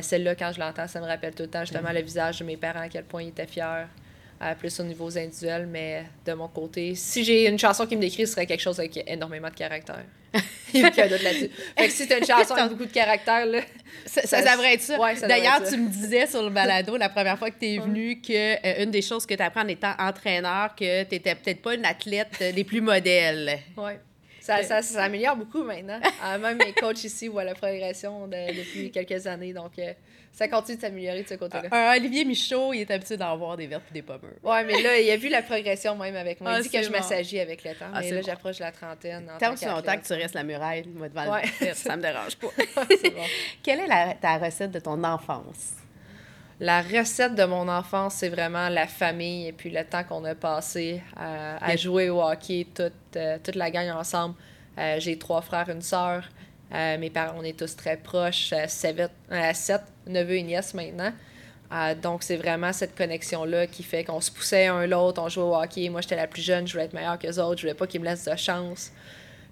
Celle-là, 0.01 0.35
quand 0.35 0.51
je 0.51 0.59
l'entends, 0.59 0.87
ça 0.87 0.99
me 0.99 1.05
rappelle 1.05 1.35
tout 1.35 1.43
le 1.43 1.49
temps 1.49 1.61
justement 1.61 1.91
le 1.91 2.01
visage 2.01 2.39
de 2.39 2.43
mes 2.43 2.57
parents, 2.57 2.81
à 2.81 2.89
quel 2.89 3.03
point 3.03 3.21
ils 3.21 3.29
étaient 3.29 3.45
fiers. 3.45 3.85
plus 4.57 4.79
au 4.79 4.83
niveau 4.83 5.15
individuel, 5.15 5.67
mais 5.67 6.05
de 6.25 6.33
mon 6.33 6.47
côté, 6.47 6.95
si 6.95 7.23
j'ai 7.23 7.47
une 7.47 7.59
chanson 7.59 7.85
qui 7.85 7.95
me 7.95 8.01
décrit, 8.01 8.25
ce 8.25 8.33
serait 8.33 8.47
quelque 8.47 8.61
chose 8.61 8.79
avec 8.79 9.03
énormément 9.07 9.49
de 9.49 9.53
caractère. 9.53 10.03
Il 10.73 10.81
y 10.81 10.83
a 10.83 10.87
aucun 10.87 11.07
là-dessus. 11.07 11.49
Fait 11.77 11.87
que 11.87 11.93
si 11.93 12.07
t'as 12.07 12.17
une 12.17 12.25
chanson 12.25 12.53
avec 12.53 12.71
beaucoup 12.71 12.85
de 12.85 12.91
caractère, 12.91 13.45
là. 13.45 13.61
Ça, 14.05 14.21
ça, 14.23 14.41
devrait 14.41 14.73
être 14.73 14.81
ça. 14.81 15.27
D'ailleurs, 15.27 15.63
tu 15.67 15.77
me 15.77 15.89
disais 15.89 16.27
sur 16.27 16.43
le 16.43 16.49
balado 16.49 16.97
la 16.97 17.09
première 17.09 17.37
fois 17.37 17.49
que 17.49 17.59
tu 17.59 17.65
es 17.67 17.77
venu 17.77 18.21
que 18.21 18.55
euh, 18.55 18.83
une 18.83 18.91
des 18.91 19.01
choses 19.01 19.25
que 19.25 19.33
tu 19.33 19.41
apprends 19.41 19.61
en 19.61 19.67
étant 19.67 19.93
entraîneur, 19.97 20.75
que 20.75 21.03
tu 21.03 21.15
n'étais 21.15 21.35
peut-être 21.35 21.61
pas 21.61 21.75
une 21.75 21.85
athlète 21.85 22.43
des 22.53 22.63
plus 22.63 22.81
modèles. 22.81 23.59
Ça, 24.45 24.61
ça, 24.61 24.81
ça, 24.83 25.03
améliore 25.03 25.35
beaucoup 25.35 25.63
maintenant. 25.63 25.99
Euh, 26.23 26.37
même 26.37 26.59
mes 26.59 26.71
coachs 26.71 27.03
ici 27.03 27.27
voient 27.27 27.43
la 27.43 27.55
progression 27.55 28.27
depuis 28.27 28.91
quelques 28.91 29.25
années. 29.25 29.53
Donc, 29.53 29.71
euh, 29.79 29.91
ça 30.31 30.47
continue 30.47 30.77
de 30.77 30.81
s'améliorer 30.81 31.23
de 31.23 31.27
ce 31.27 31.33
côté-là. 31.33 31.95
Olivier 31.95 32.25
Michaud, 32.25 32.71
il 32.73 32.81
est 32.81 32.91
habitué 32.91 33.17
d'en 33.17 33.35
voir 33.37 33.57
des 33.57 33.65
vertes 33.65 33.85
et 33.89 33.93
des 33.95 34.01
pommures. 34.03 34.37
Oui, 34.43 34.57
mais 34.67 34.81
là, 34.83 34.99
il 34.99 35.09
a 35.09 35.17
vu 35.17 35.29
la 35.29 35.41
progression 35.41 35.95
même 35.95 36.15
avec 36.15 36.41
moi. 36.41 36.51
Il 36.51 36.55
ah, 36.57 36.61
dit 36.61 36.69
que 36.69 36.83
je 36.83 36.89
m'assagis 36.89 37.39
avec 37.39 37.63
le 37.63 37.71
temps. 37.73 37.85
Ah, 37.91 38.01
mais 38.01 38.11
là, 38.11 38.21
j'approche 38.21 38.59
la 38.59 38.71
trentaine. 38.71 39.31
Tant 39.39 39.55
que 39.55 39.65
longtemps 39.65 39.97
que 39.97 40.05
tu 40.05 40.13
restes 40.13 40.35
la 40.35 40.43
muraille, 40.43 40.85
moi, 40.93 41.09
devant 41.09 41.33
ouais. 41.33 41.43
le 41.61 41.73
ça 41.73 41.95
me 41.95 42.03
dérange 42.03 42.35
pas. 42.35 42.47
bon. 42.77 43.23
Quelle 43.63 43.79
est 43.79 43.87
la, 43.87 44.13
ta 44.13 44.37
recette 44.37 44.71
de 44.71 44.79
ton 44.79 45.03
enfance? 45.03 45.73
La 46.61 46.81
recette 46.81 47.35
de 47.35 47.43
mon 47.43 47.67
enfance, 47.67 48.15
c'est 48.15 48.29
vraiment 48.29 48.69
la 48.69 48.87
famille 48.87 49.47
et 49.47 49.51
puis 49.51 49.69
le 49.69 49.83
temps 49.83 50.05
qu'on 50.05 50.23
a 50.23 50.35
passé 50.35 51.01
à, 51.17 51.75
jouer 51.75 52.09
au 52.09 52.21
hockey, 52.21 52.65
toute, 52.73 52.93
euh, 53.17 53.37
toute 53.43 53.55
la 53.55 53.69
gang 53.69 53.89
ensemble. 53.89 54.35
Euh, 54.77 54.95
j'ai 54.99 55.17
trois 55.17 55.41
frères, 55.41 55.69
une 55.69 55.81
sœur. 55.81 56.23
Euh, 56.73 56.97
mes 56.97 57.09
parents, 57.09 57.35
on 57.39 57.43
est 57.43 57.59
tous 57.59 57.75
très 57.75 57.97
proches, 57.97 58.53
sept, 58.67 59.11
sept 59.53 59.81
neveux 60.07 60.37
et 60.37 60.43
nièces 60.43 60.73
maintenant. 60.73 61.11
donc, 62.01 62.23
c'est 62.23 62.37
vraiment 62.37 62.71
cette 62.71 62.95
connexion-là 62.95 63.67
qui 63.67 63.83
fait 63.83 64.05
qu'on 64.05 64.21
se 64.21 64.31
poussait 64.31 64.67
un 64.67 64.87
l'autre, 64.87 65.21
on 65.21 65.27
jouait 65.27 65.43
au 65.43 65.55
hockey. 65.55 65.89
Moi, 65.89 65.99
j'étais 65.99 66.15
la 66.15 66.27
plus 66.27 66.41
jeune, 66.41 66.65
je 66.67 66.71
voulais 66.71 66.85
être 66.85 66.93
meilleure 66.93 67.19
que 67.19 67.27
les 67.27 67.37
autres, 67.37 67.57
je 67.57 67.63
voulais 67.63 67.73
pas 67.73 67.85
qu'ils 67.85 67.99
me 67.99 68.05
laissent 68.05 68.29
de 68.29 68.35
chance 68.37 68.93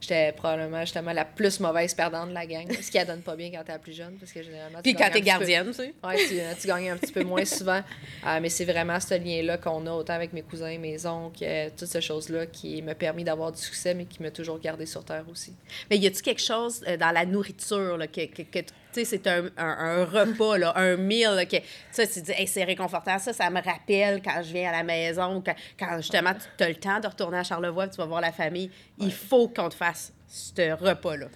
j'étais 0.03 0.33
probablement 0.33 0.81
justement 0.81 1.13
la 1.13 1.25
plus 1.25 1.59
mauvaise 1.59 1.93
perdante 1.93 2.29
de 2.29 2.33
la 2.33 2.45
gang. 2.45 2.67
Ce 2.81 2.91
qui 2.91 3.03
donne 3.05 3.21
pas 3.21 3.35
bien 3.35 3.51
quand 3.51 3.63
t'es 3.63 3.71
la 3.71 3.79
plus 3.79 3.93
jeune, 3.93 4.15
parce 4.19 4.31
que 4.31 4.43
généralement. 4.43 4.79
Puis 4.83 4.93
quand 4.93 5.09
t'es 5.11 5.21
gardienne, 5.21 5.67
tu 5.67 5.73
sais. 5.73 5.93
Ouais, 6.03 6.17
tu, 6.27 6.61
tu, 6.61 6.67
gagnes 6.67 6.91
un 6.91 6.97
petit 6.97 7.11
peu 7.11 7.23
moins 7.23 7.45
souvent. 7.45 7.81
Euh, 8.25 8.39
mais 8.41 8.49
c'est 8.49 8.63
vraiment 8.63 8.99
ce 8.99 9.15
lien-là 9.15 9.57
qu'on 9.57 9.85
a, 9.85 9.91
autant 9.91 10.13
avec 10.13 10.31
mes 10.31 10.43
cousins, 10.43 10.77
mes 10.77 11.05
oncles, 11.05 11.43
euh, 11.43 11.69
toutes 11.77 11.89
ces 11.89 11.99
choses-là 11.99 12.45
qui 12.45 12.81
m'a 12.81 12.95
permis 12.95 13.23
d'avoir 13.23 13.51
du 13.51 13.59
succès, 13.59 13.93
mais 13.93 14.05
qui 14.05 14.23
m'a 14.23 14.31
toujours 14.31 14.59
gardé 14.59 14.85
sur 14.85 15.03
terre 15.03 15.25
aussi. 15.29 15.53
Mais 15.89 15.97
y 15.97 16.07
a-tu 16.07 16.21
quelque 16.21 16.41
chose 16.41 16.83
euh, 16.87 16.95
dans 16.95 17.11
la 17.11 17.25
nourriture 17.25 17.97
là, 17.97 18.07
que, 18.07 18.25
que, 18.25 18.43
que 18.43 18.59
c'est 18.93 19.27
un, 19.27 19.49
un, 19.57 20.05
repas, 20.05 20.57
là, 20.57 20.73
un 20.75 20.95
meal, 20.97 21.47
que, 21.47 21.57
tu 21.95 22.21
dis, 22.21 22.47
c'est 22.47 22.63
réconfortant. 22.63 23.19
Ça, 23.19 23.33
ça 23.33 23.49
me 23.49 23.61
rappelle 23.61 24.21
quand 24.21 24.41
je 24.43 24.53
viens 24.53 24.69
à 24.69 24.71
la 24.73 24.83
maison, 24.83 25.41
quand, 25.45 25.55
quand 25.79 25.97
justement, 25.97 26.33
tu 26.57 26.63
as 26.63 26.69
le 26.69 26.75
temps 26.75 26.99
de 26.99 27.07
retourner 27.07 27.37
à 27.37 27.43
Charlevoix, 27.43 27.87
tu 27.87 27.97
vas 27.97 28.05
voir 28.05 28.21
la 28.21 28.31
famille. 28.31 28.69
Il 28.99 29.11
faut 29.11 29.47
qu'on 29.47 29.69
te 29.69 29.75
fasse 29.75 30.13
ce 30.27 30.71
repas-là. 30.73 31.27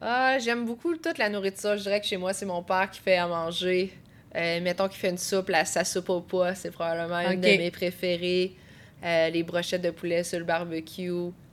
Ah, 0.00 0.38
j'aime 0.38 0.64
beaucoup 0.64 0.96
toute 0.96 1.18
la 1.18 1.28
nourriture. 1.28 1.76
Je 1.76 1.82
dirais 1.82 2.00
que 2.00 2.06
chez 2.06 2.16
moi, 2.16 2.32
c'est 2.32 2.46
mon 2.46 2.62
père 2.62 2.90
qui 2.90 3.00
fait 3.00 3.16
à 3.16 3.28
manger. 3.28 3.92
Euh, 4.34 4.60
mettons 4.60 4.88
qu'il 4.88 4.98
fait 4.98 5.10
une 5.10 5.18
soupe, 5.18 5.50
la, 5.50 5.64
sa 5.64 5.84
soupe 5.84 6.08
au 6.08 6.20
pois, 6.20 6.54
c'est 6.54 6.70
probablement 6.70 7.20
une 7.20 7.40
de 7.40 7.46
mes 7.46 7.70
préférées. 7.70 8.56
Euh, 9.04 9.30
les 9.30 9.42
brochettes 9.42 9.82
de 9.82 9.90
poulet 9.90 10.24
sur 10.24 10.38
le 10.38 10.44
barbecue, 10.44 11.10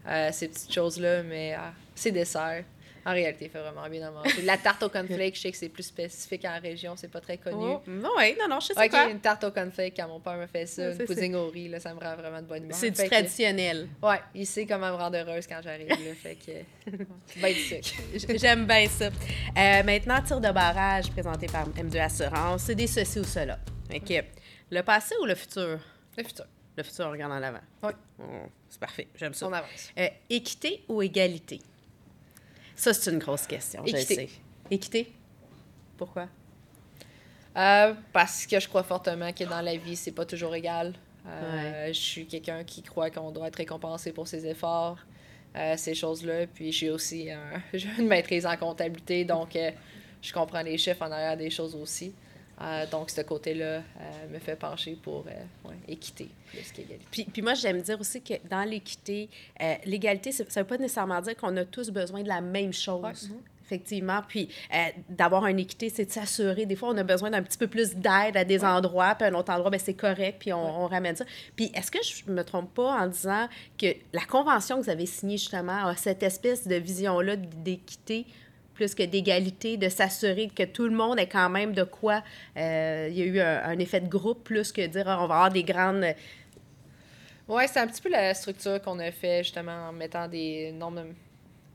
euh, 0.07 0.29
ces 0.31 0.47
petites 0.47 0.73
choses-là, 0.73 1.23
mais 1.23 1.53
ah, 1.53 1.73
c'est 1.95 2.11
dessert. 2.11 2.63
En 3.09 3.13
réalité, 3.13 3.45
il 3.45 3.49
fait 3.49 3.59
vraiment 3.59 3.89
bien 3.89 4.07
à 4.07 4.11
manger. 4.11 4.43
La 4.43 4.55
tarte 4.55 4.83
au 4.83 4.89
cornflake, 4.89 5.35
je 5.35 5.41
sais 5.41 5.51
que 5.51 5.57
c'est 5.57 5.69
plus 5.69 5.81
spécifique 5.81 6.45
en 6.45 6.59
région, 6.61 6.93
c'est 6.95 7.07
pas 7.07 7.19
très 7.19 7.37
connu. 7.37 7.57
Oh, 7.57 7.81
non, 7.87 8.11
oui, 8.19 8.35
non, 8.39 8.47
non, 8.47 8.59
je 8.59 8.67
sais 8.67 8.77
okay, 8.77 8.89
quoi. 8.89 9.09
une 9.09 9.19
tarte 9.19 9.43
au 9.45 9.49
cornflake, 9.49 9.95
quand 9.95 10.07
mon 10.07 10.19
père 10.19 10.37
me 10.37 10.45
fait 10.45 10.67
ça, 10.67 10.91
une 10.91 10.97
pudding 10.97 11.33
au 11.33 11.47
riz, 11.49 11.69
là, 11.69 11.79
ça 11.79 11.91
me 11.95 11.99
rend 11.99 12.15
vraiment 12.15 12.39
de 12.39 12.45
bonne 12.45 12.65
humeur. 12.65 12.77
C'est 12.77 12.91
du 12.91 13.03
traditionnel. 13.03 13.87
Oui, 14.03 14.15
il 14.35 14.45
sait 14.45 14.67
comment 14.67 14.91
me 14.91 14.95
rendre 14.95 15.17
heureuse 15.17 15.47
quand 15.47 15.59
j'arrive, 15.63 15.89
là, 15.89 15.95
fait 16.21 16.35
que... 16.35 16.91
bien 17.39 17.51
du 17.51 18.37
J'aime 18.37 18.67
bien 18.67 18.87
ça. 18.87 19.07
Euh, 19.07 19.83
maintenant, 19.83 20.21
tir 20.21 20.39
de 20.39 20.51
barrage 20.51 21.09
présenté 21.09 21.47
par 21.47 21.67
M2 21.69 21.99
Assurance, 21.99 22.61
c'est 22.61 22.75
des 22.75 22.85
ceci 22.85 23.19
ou 23.19 23.23
cela. 23.23 23.57
OK. 23.91 24.23
Le 24.69 24.81
passé 24.81 25.15
ou 25.19 25.25
le 25.25 25.33
futur? 25.33 25.79
Le 26.15 26.23
futur. 26.23 26.45
Le 26.77 26.83
futur, 26.83 27.07
on 27.07 27.11
regarde 27.11 27.31
en 27.31 27.41
avant. 27.41 27.59
Oui. 27.81 27.91
Oh, 28.19 28.23
c'est 28.69 28.79
parfait. 28.79 29.07
J'aime 29.15 29.33
ça. 29.33 29.47
On 29.47 29.51
avance. 29.53 29.91
Euh, 29.97 30.07
équité 30.29 30.83
ou 30.87 31.01
égalité? 31.01 31.59
Ça, 32.79 32.93
c'est 32.93 33.12
une 33.12 33.19
grosse 33.19 33.45
question. 33.45 33.81
je 33.86 33.91
le 33.91 33.98
Équité. 34.00 34.15
sais. 34.15 34.29
Équité? 34.71 35.12
Pourquoi? 35.98 36.27
Euh, 37.57 37.93
parce 38.13 38.45
que 38.45 38.59
je 38.59 38.67
crois 38.69 38.83
fortement 38.83 39.33
que 39.33 39.43
dans 39.43 39.62
la 39.62 39.75
vie, 39.75 39.95
c'est 39.95 40.12
pas 40.13 40.25
toujours 40.25 40.55
égal. 40.55 40.93
Euh, 41.27 41.88
Je 41.88 42.00
suis 42.00 42.25
quelqu'un 42.25 42.63
qui 42.63 42.81
croit 42.81 43.09
qu'on 43.09 43.31
doit 43.31 43.48
être 43.48 43.57
récompensé 43.57 44.13
pour 44.13 44.27
ses 44.27 44.45
efforts, 44.45 44.98
euh, 45.57 45.75
ces 45.75 45.93
choses-là. 45.93 46.48
Puis 46.48 46.71
j'ai 46.71 46.89
aussi 46.89 47.29
un- 47.31 47.62
une 48.00 48.07
maîtrise 48.07 48.45
en 48.45 48.55
comptabilité, 48.55 49.25
donc 49.25 49.55
euh, 49.57 49.71
je 50.21 50.31
comprends 50.31 50.62
les 50.62 50.77
chiffres 50.77 51.01
en 51.01 51.12
arrière 51.12 51.36
des 51.36 51.50
choses 51.50 51.75
aussi. 51.75 52.13
Euh, 52.61 52.85
donc 52.87 53.09
ce 53.09 53.21
côté-là 53.21 53.65
euh, 53.65 53.81
me 54.31 54.39
fait 54.39 54.55
pencher 54.55 54.97
pour 55.01 55.25
euh, 55.27 55.69
ouais, 55.69 55.75
équité 55.87 56.29
plus 56.47 56.71
qu'égalité. 56.71 57.05
Puis, 57.09 57.23
puis 57.23 57.41
moi, 57.41 57.53
j'aime 57.53 57.81
dire 57.81 57.99
aussi 57.99 58.21
que 58.21 58.33
dans 58.49 58.63
l'équité, 58.63 59.29
l'égalité, 59.85 60.31
ça 60.31 60.43
ne 60.43 60.49
veut 60.49 60.63
pas 60.65 60.77
nécessairement 60.77 61.21
dire 61.21 61.37
qu'on 61.37 61.55
a 61.55 61.63
tous 61.63 61.89
besoin 61.89 62.21
de 62.21 62.27
la 62.27 62.41
même 62.41 62.73
chose. 62.73 63.29
Ouais. 63.31 63.37
Effectivement. 63.69 64.21
Puis 64.27 64.49
euh, 64.73 64.87
d'avoir 65.09 65.45
une 65.45 65.59
équité, 65.59 65.89
c'est 65.89 66.05
de 66.05 66.11
s'assurer. 66.11 66.65
Des 66.65 66.75
fois, 66.75 66.89
on 66.89 66.97
a 66.97 67.03
besoin 67.03 67.29
d'un 67.29 67.43
petit 67.43 67.57
peu 67.57 67.67
plus 67.67 67.93
d'aide 67.93 68.35
à 68.35 68.43
des 68.43 68.65
endroits, 68.65 69.13
puis 69.13 69.27
à 69.27 69.29
un 69.29 69.35
autre 69.35 69.53
endroit, 69.53 69.69
ben, 69.69 69.79
c'est 69.79 69.93
correct, 69.93 70.37
puis 70.39 70.51
on, 70.51 70.85
on 70.85 70.87
ramène 70.87 71.15
ça. 71.15 71.23
Puis 71.55 71.71
est-ce 71.75 71.91
que 71.91 71.99
je 72.03 72.31
me 72.31 72.43
trompe 72.43 72.73
pas 72.73 72.99
en 72.99 73.05
disant 73.05 73.47
que 73.77 73.85
la 74.11 74.25
convention 74.25 74.79
que 74.79 74.85
vous 74.85 74.89
avez 74.89 75.05
signée, 75.05 75.37
justement, 75.37 75.85
a 75.85 75.95
cette 75.95 76.23
espèce 76.23 76.67
de 76.67 76.73
vision-là 76.75 77.35
d'équité 77.35 78.25
plus 78.79 78.95
que 78.95 79.03
d'égalité, 79.03 79.75
de 79.75 79.89
s'assurer 79.89 80.48
que 80.48 80.63
tout 80.63 80.86
le 80.86 80.95
monde 80.95 81.19
ait 81.19 81.27
quand 81.27 81.50
même 81.50 81.74
de 81.74 81.83
quoi. 81.83 82.24
euh, 82.55 83.07
il 83.12 83.17
y 83.17 83.21
a 83.24 83.25
eu 83.25 83.39
un, 83.41 83.62
un 83.71 83.77
effet 83.79 84.00
de 84.00 84.07
groupe 84.07 84.41
plus 84.45 84.71
que 84.71 84.86
dire 84.88 85.03
ah, 85.09 85.17
on 85.21 85.27
va 85.27 85.36
avoir 85.36 85.50
des 85.51 85.63
grandes. 85.63 86.05
Oui, 87.50 87.63
c'est 87.67 87.79
un 87.79 87.88
petit 87.88 88.01
peu 88.01 88.09
la 88.09 88.33
structure 88.33 88.81
qu'on 88.81 88.98
a 89.00 89.12
fait 89.12 89.43
justement 89.43 89.89
en 89.89 89.91
mettant 89.91 90.27
des 90.29 90.71
nombres 90.71 91.01
de- 91.01 91.13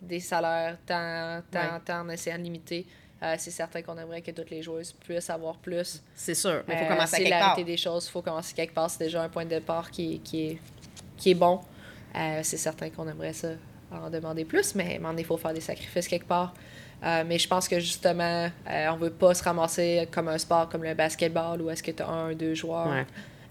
des 0.00 0.20
salaires 0.20 0.78
tant, 0.86 1.42
tant, 1.50 1.58
Ouais. 1.74 1.80
tant 1.84 2.00
en 2.00 2.08
essayant 2.08 2.38
de 2.38 2.42
limiter. 2.44 2.86
Euh, 3.22 3.34
c'est 3.38 3.50
certain 3.50 3.82
qu'on 3.82 3.98
aimerait 3.98 4.22
que 4.22 4.30
toutes 4.30 4.50
les 4.50 4.62
joueuses 4.62 4.92
puissent 4.92 5.30
avoir 5.30 5.56
plus. 5.58 6.02
C'est 6.14 6.34
sûr, 6.34 6.62
mais 6.66 6.74
il 6.74 6.78
faut 6.78 6.84
Euh, 6.84 6.88
commencer 6.88 7.16
c'est 7.16 7.22
quelque 7.24 7.30
part. 7.38 7.40
réalité 7.56 7.64
des 7.72 7.76
choses. 7.76 8.06
Il 8.06 8.10
faut 8.12 8.22
commencer 8.22 8.54
quelque 8.54 8.74
part. 8.74 8.88
C'est 8.90 9.04
déjà 9.04 9.22
un 9.22 9.28
point 9.28 9.44
de 9.44 9.50
départ 9.50 9.90
qui, 9.90 10.14
est- 10.14 10.18
qui, 10.18 10.46
est, 10.48 10.58
qui 11.18 11.30
est 11.32 11.34
bon. 11.34 11.60
Euh, 12.16 12.40
c'est 12.42 12.56
certain 12.56 12.88
qu'on 12.90 13.08
aimerait 13.08 13.32
ça 13.32 13.48
en 13.90 14.10
demander 14.10 14.44
plus, 14.44 14.74
mais 14.74 14.98
mais 15.00 15.22
il 15.22 15.24
faut 15.24 15.36
faire 15.36 15.52
des 15.54 15.60
sacrifices 15.60 16.08
quelque 16.08 16.26
part. 16.26 16.52
Euh, 17.04 17.22
mais 17.26 17.38
je 17.38 17.46
pense 17.46 17.68
que 17.68 17.78
justement, 17.80 18.48
euh, 18.70 18.88
on 18.92 18.96
veut 18.96 19.10
pas 19.10 19.34
se 19.34 19.44
ramasser 19.44 20.08
comme 20.10 20.28
un 20.28 20.38
sport 20.38 20.68
comme 20.68 20.84
le 20.84 20.94
basketball 20.94 21.60
où 21.60 21.68
est-ce 21.70 21.82
que 21.82 21.90
tu 21.90 22.02
as 22.02 22.08
un, 22.08 22.32
deux 22.32 22.54
joueurs, 22.54 22.88
Ouais. 22.88 23.06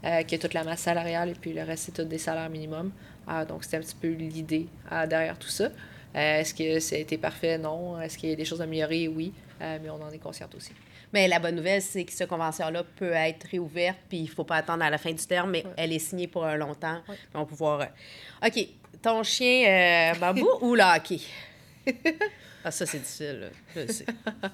euh, 0.05 0.24
qui 0.24 0.36
a 0.36 0.38
toute 0.39 0.53
la 0.55 0.63
masse 0.63 0.79
salariale 0.81 1.29
et 1.29 1.36
puis 1.36 1.53
le 1.53 1.62
reste, 1.63 1.83
c'est 1.86 1.91
tout 1.91 2.03
des 2.03 2.17
salaires 2.17 2.50
minimum. 2.50 2.91
Euh, 3.29 3.45
donc, 3.45 3.63
c'était 3.63 3.77
un 3.77 3.81
petit 3.81 3.95
peu 3.95 4.10
l'idée 4.10 4.67
euh, 4.91 5.05
derrière 5.05 5.38
tout 5.38 5.50
ça. 5.50 5.65
Euh, 5.65 6.39
est-ce 6.39 6.53
que 6.53 6.79
ça 6.79 6.95
a 6.95 7.00
été 7.00 7.17
parfait? 7.17 7.57
Non. 7.57 8.00
Est-ce 8.01 8.17
qu'il 8.17 8.29
y 8.29 8.33
a 8.33 8.36
des 8.36 8.45
choses 8.45 8.60
à 8.62 8.65
améliorer? 8.65 9.07
Oui. 9.07 9.31
Euh, 9.62 9.77
mais 9.81 9.89
on 9.89 10.01
en 10.01 10.10
est 10.10 10.17
consciente 10.19 10.53
aussi. 10.55 10.72
Mais 11.13 11.27
la 11.27 11.38
bonne 11.39 11.55
nouvelle, 11.55 11.81
c'est 11.81 12.03
que 12.05 12.12
cette 12.12 12.27
convention-là 12.29 12.83
peut 12.95 13.12
être 13.13 13.48
réouverte, 13.51 13.98
puis 14.10 14.17
il 14.17 14.24
ne 14.24 14.29
faut 14.29 14.43
pas 14.43 14.55
attendre 14.57 14.83
à 14.83 14.89
la 14.89 14.98
fin 14.98 15.12
du 15.12 15.24
terme, 15.25 15.51
mais 15.51 15.63
elle 15.77 15.93
est 15.93 16.00
signée 16.00 16.27
pour 16.27 16.43
un 16.43 16.55
longtemps. 16.57 17.01
Puis 17.05 17.15
on 17.36 17.39
va 17.41 17.45
pouvoir. 17.45 17.88
OK. 18.43 18.67
Ton 19.01 19.22
chien, 19.22 20.12
euh, 20.15 20.19
Babou 20.19 20.48
ou 20.62 20.74
le 20.75 20.81
hockey? 20.83 21.19
Ah, 22.65 22.72
ça, 22.72 22.86
c'est 22.86 23.00
difficile, 23.00 23.39
là. 23.41 23.48
Je 23.88 23.91
sais. 23.91 24.05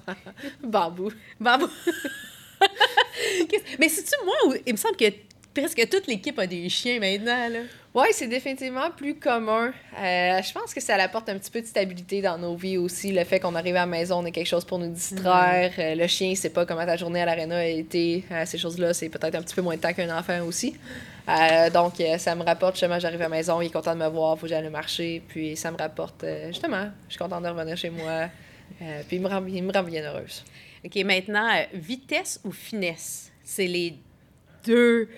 Babou. 0.62 1.10
Babou. 1.38 1.68
Qu'est-ce- 3.48 3.76
mais 3.78 3.88
c'est-tu 3.88 4.14
moi 4.24 4.34
ou 4.48 4.54
il 4.66 4.72
me 4.72 4.76
semble 4.78 4.96
que 4.96 5.06
presque 5.54 5.88
toute 5.88 6.06
l'équipe 6.06 6.38
a 6.38 6.46
des 6.46 6.68
chiens 6.68 6.98
maintenant, 7.00 7.48
là? 7.48 7.60
Oui, 7.92 8.06
c'est 8.12 8.28
définitivement 8.28 8.90
plus 8.96 9.16
commun. 9.16 9.72
Euh, 9.98 10.42
je 10.42 10.52
pense 10.52 10.72
que 10.72 10.80
ça 10.80 10.94
apporte 10.94 11.28
un 11.28 11.36
petit 11.38 11.50
peu 11.50 11.60
de 11.60 11.66
stabilité 11.66 12.22
dans 12.22 12.38
nos 12.38 12.54
vies 12.54 12.76
aussi. 12.78 13.10
Le 13.10 13.24
fait 13.24 13.40
qu'on 13.40 13.54
arrive 13.56 13.74
à 13.74 13.80
la 13.80 13.86
maison, 13.86 14.18
on 14.20 14.24
a 14.26 14.30
quelque 14.30 14.46
chose 14.46 14.64
pour 14.64 14.78
nous 14.78 14.90
distraire. 14.92 15.72
Euh, 15.78 15.94
le 15.96 16.06
chien, 16.06 16.32
c'est 16.36 16.50
pas 16.50 16.64
comment 16.66 16.86
ta 16.86 16.96
journée 16.96 17.20
à 17.20 17.26
l'aréna 17.26 17.56
a 17.58 17.64
été. 17.64 18.24
Euh, 18.30 18.44
ces 18.46 18.58
choses-là, 18.58 18.94
c'est 18.94 19.08
peut-être 19.08 19.34
un 19.34 19.42
petit 19.42 19.54
peu 19.56 19.62
moins 19.62 19.74
de 19.76 19.80
temps 19.80 19.92
qu'un 19.92 20.16
enfant 20.16 20.40
aussi. 20.44 20.76
Euh, 21.28 21.70
donc, 21.70 22.00
euh, 22.00 22.18
ça 22.18 22.34
me 22.34 22.42
rapporte, 22.42 22.74
justement, 22.74 22.98
j'arrive 22.98 23.20
à 23.20 23.24
la 23.24 23.28
maison, 23.28 23.60
il 23.60 23.66
est 23.66 23.70
content 23.70 23.94
de 23.94 24.00
me 24.00 24.08
voir, 24.08 24.36
faut 24.36 24.42
que 24.42 24.48
j'aille 24.48 24.68
marcher. 24.70 25.22
Puis, 25.28 25.56
ça 25.56 25.70
me 25.70 25.76
rapporte, 25.76 26.24
euh, 26.24 26.48
justement, 26.48 26.90
je 27.08 27.12
suis 27.12 27.18
contente 27.18 27.42
de 27.42 27.48
revenir 27.48 27.76
chez 27.76 27.90
moi. 27.90 28.28
Euh, 28.82 29.02
puis, 29.06 29.16
il 29.16 29.22
me, 29.22 29.28
rend, 29.28 29.44
il 29.46 29.62
me 29.62 29.72
rend 29.72 29.82
bien 29.82 30.02
heureuse. 30.02 30.44
OK, 30.84 30.96
maintenant, 31.04 31.48
vitesse 31.72 32.40
ou 32.44 32.52
finesse? 32.52 33.30
C'est 33.44 33.66
les 33.66 33.96
deux 34.64 35.08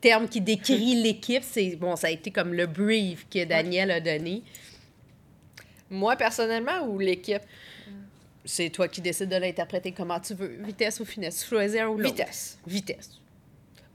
termes 0.00 0.28
qui 0.28 0.40
décrivent 0.40 1.02
l'équipe. 1.02 1.42
C'est 1.42 1.76
Bon, 1.76 1.96
ça 1.96 2.06
a 2.06 2.10
été 2.10 2.30
comme 2.30 2.54
le 2.54 2.66
brief 2.66 3.26
que 3.28 3.44
Daniel 3.44 3.90
a 3.90 4.00
donné. 4.00 4.42
Moi, 5.90 6.16
personnellement, 6.16 6.86
ou 6.86 6.98
l'équipe? 6.98 7.42
C'est 8.44 8.70
toi 8.70 8.88
qui 8.88 9.02
décides 9.02 9.28
de 9.28 9.36
l'interpréter 9.36 9.92
comment 9.92 10.18
tu 10.20 10.32
veux. 10.34 10.58
Vitesse 10.64 11.00
ou 11.00 11.04
finesse? 11.04 11.44
Choisir 11.46 11.84
un 11.84 11.88
ou 11.88 11.98
l'autre. 11.98 12.14
Vitesse. 12.14 12.58
Vitesse. 12.66 13.18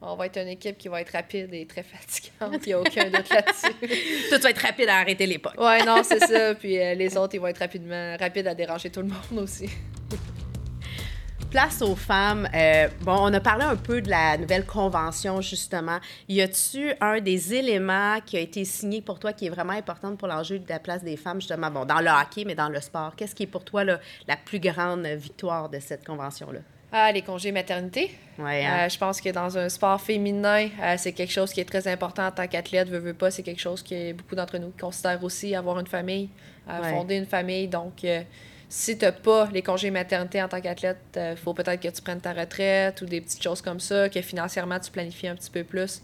On 0.05 0.17
va 0.17 0.25
être 0.25 0.37
une 0.37 0.49
équipe 0.49 0.77
qui 0.77 0.89
va 0.89 0.99
être 0.99 1.11
rapide 1.11 1.53
et 1.53 1.65
très 1.65 1.81
fatigante. 1.83 2.61
Il 2.65 2.67
n'y 2.67 2.73
a 2.73 2.79
aucun 2.81 3.05
doute 3.05 3.29
là-dessus. 3.29 3.73
Toi, 4.29 4.37
tu 4.37 4.43
vas 4.43 4.49
être 4.49 4.61
rapide 4.61 4.89
à 4.89 4.97
arrêter 4.97 5.25
les 5.25 5.37
potes. 5.37 5.57
Ouais, 5.57 5.81
non, 5.85 6.03
c'est 6.03 6.19
ça. 6.19 6.53
Puis 6.55 6.77
euh, 6.77 6.93
les 6.93 7.15
autres, 7.15 7.35
ils 7.35 7.39
vont 7.39 7.47
être 7.47 7.59
rapidement 7.59 8.17
rapides 8.19 8.47
à 8.47 8.53
déranger 8.53 8.89
tout 8.89 8.99
le 8.99 9.07
monde 9.07 9.43
aussi. 9.43 9.69
Place 11.49 11.81
aux 11.81 11.95
femmes. 11.95 12.49
euh, 12.53 12.89
bon, 13.01 13.15
on 13.17 13.33
a 13.33 13.39
parlé 13.39 13.63
un 13.63 13.77
peu 13.77 14.01
de 14.01 14.09
la 14.09 14.37
nouvelle 14.37 14.65
convention, 14.65 15.39
justement. 15.39 15.99
Y 16.27 16.41
a-tu 16.41 16.91
un 16.99 17.21
des 17.21 17.53
éléments 17.53 18.19
qui 18.25 18.35
a 18.35 18.39
été 18.41 18.65
signé 18.65 19.01
pour 19.01 19.19
toi 19.19 19.31
qui 19.31 19.45
est 19.45 19.51
vraiment 19.51 19.73
important 19.73 20.17
pour 20.17 20.27
l'enjeu 20.27 20.59
de 20.59 20.67
la 20.67 20.79
place 20.79 21.03
des 21.03 21.15
femmes, 21.15 21.39
justement, 21.39 21.71
bon, 21.71 21.85
dans 21.85 22.01
le 22.01 22.09
hockey, 22.09 22.43
mais 22.43 22.55
dans 22.55 22.69
le 22.69 22.81
sport? 22.81 23.15
Qu'est-ce 23.15 23.35
qui 23.35 23.43
est 23.43 23.47
pour 23.47 23.63
toi 23.63 23.85
là, 23.85 23.99
la 24.27 24.35
plus 24.35 24.59
grande 24.59 25.05
victoire 25.05 25.69
de 25.69 25.79
cette 25.79 26.05
convention-là? 26.05 26.59
Ah, 26.95 27.11
les 27.11 27.23
congés 27.23 27.51
maternité. 27.51 28.11
Ouais, 28.37 28.63
hein? 28.63 28.85
Euh, 28.85 28.89
je 28.89 28.97
pense 28.99 29.19
que 29.19 29.29
dans 29.29 29.57
un 29.57 29.67
sport 29.67 29.99
féminin, 29.99 30.69
euh, 30.79 30.93
c'est 30.97 31.11
quelque 31.11 31.31
chose 31.31 31.51
qui 31.51 31.59
est 31.59 31.65
très 31.65 31.87
important 31.87 32.27
en 32.27 32.31
tant 32.31 32.47
qu'athlète. 32.47 32.87
Veux, 32.87 32.99
veux 32.99 33.15
pas, 33.15 33.31
c'est 33.31 33.41
quelque 33.41 33.59
chose 33.61 33.81
que 33.81 34.13
beaucoup 34.13 34.35
d'entre 34.35 34.59
nous 34.59 34.71
considèrent 34.79 35.23
aussi 35.23 35.55
avoir 35.55 35.79
une 35.79 35.87
famille, 35.87 36.29
euh, 36.69 36.81
Ouais. 36.81 36.89
fonder 36.91 37.15
une 37.15 37.25
famille. 37.25 37.67
Donc, 37.67 38.03
euh, 38.03 38.21
si 38.69 38.95
tu 38.95 39.05
n'as 39.05 39.11
pas 39.11 39.49
les 39.51 39.63
congés 39.63 39.89
maternité 39.89 40.41
en 40.41 40.47
tant 40.47 40.61
qu'athlète, 40.61 40.99
il 41.15 41.35
faut 41.35 41.55
peut-être 41.55 41.81
que 41.81 41.87
tu 41.87 42.01
prennes 42.03 42.21
ta 42.21 42.31
retraite 42.33 43.01
ou 43.01 43.05
des 43.05 43.21
petites 43.21 43.41
choses 43.43 43.61
comme 43.61 43.79
ça, 43.79 44.07
que 44.09 44.21
financièrement, 44.21 44.79
tu 44.79 44.91
planifies 44.91 45.27
un 45.29 45.35
petit 45.35 45.51
peu 45.51 45.63
plus. 45.63 46.01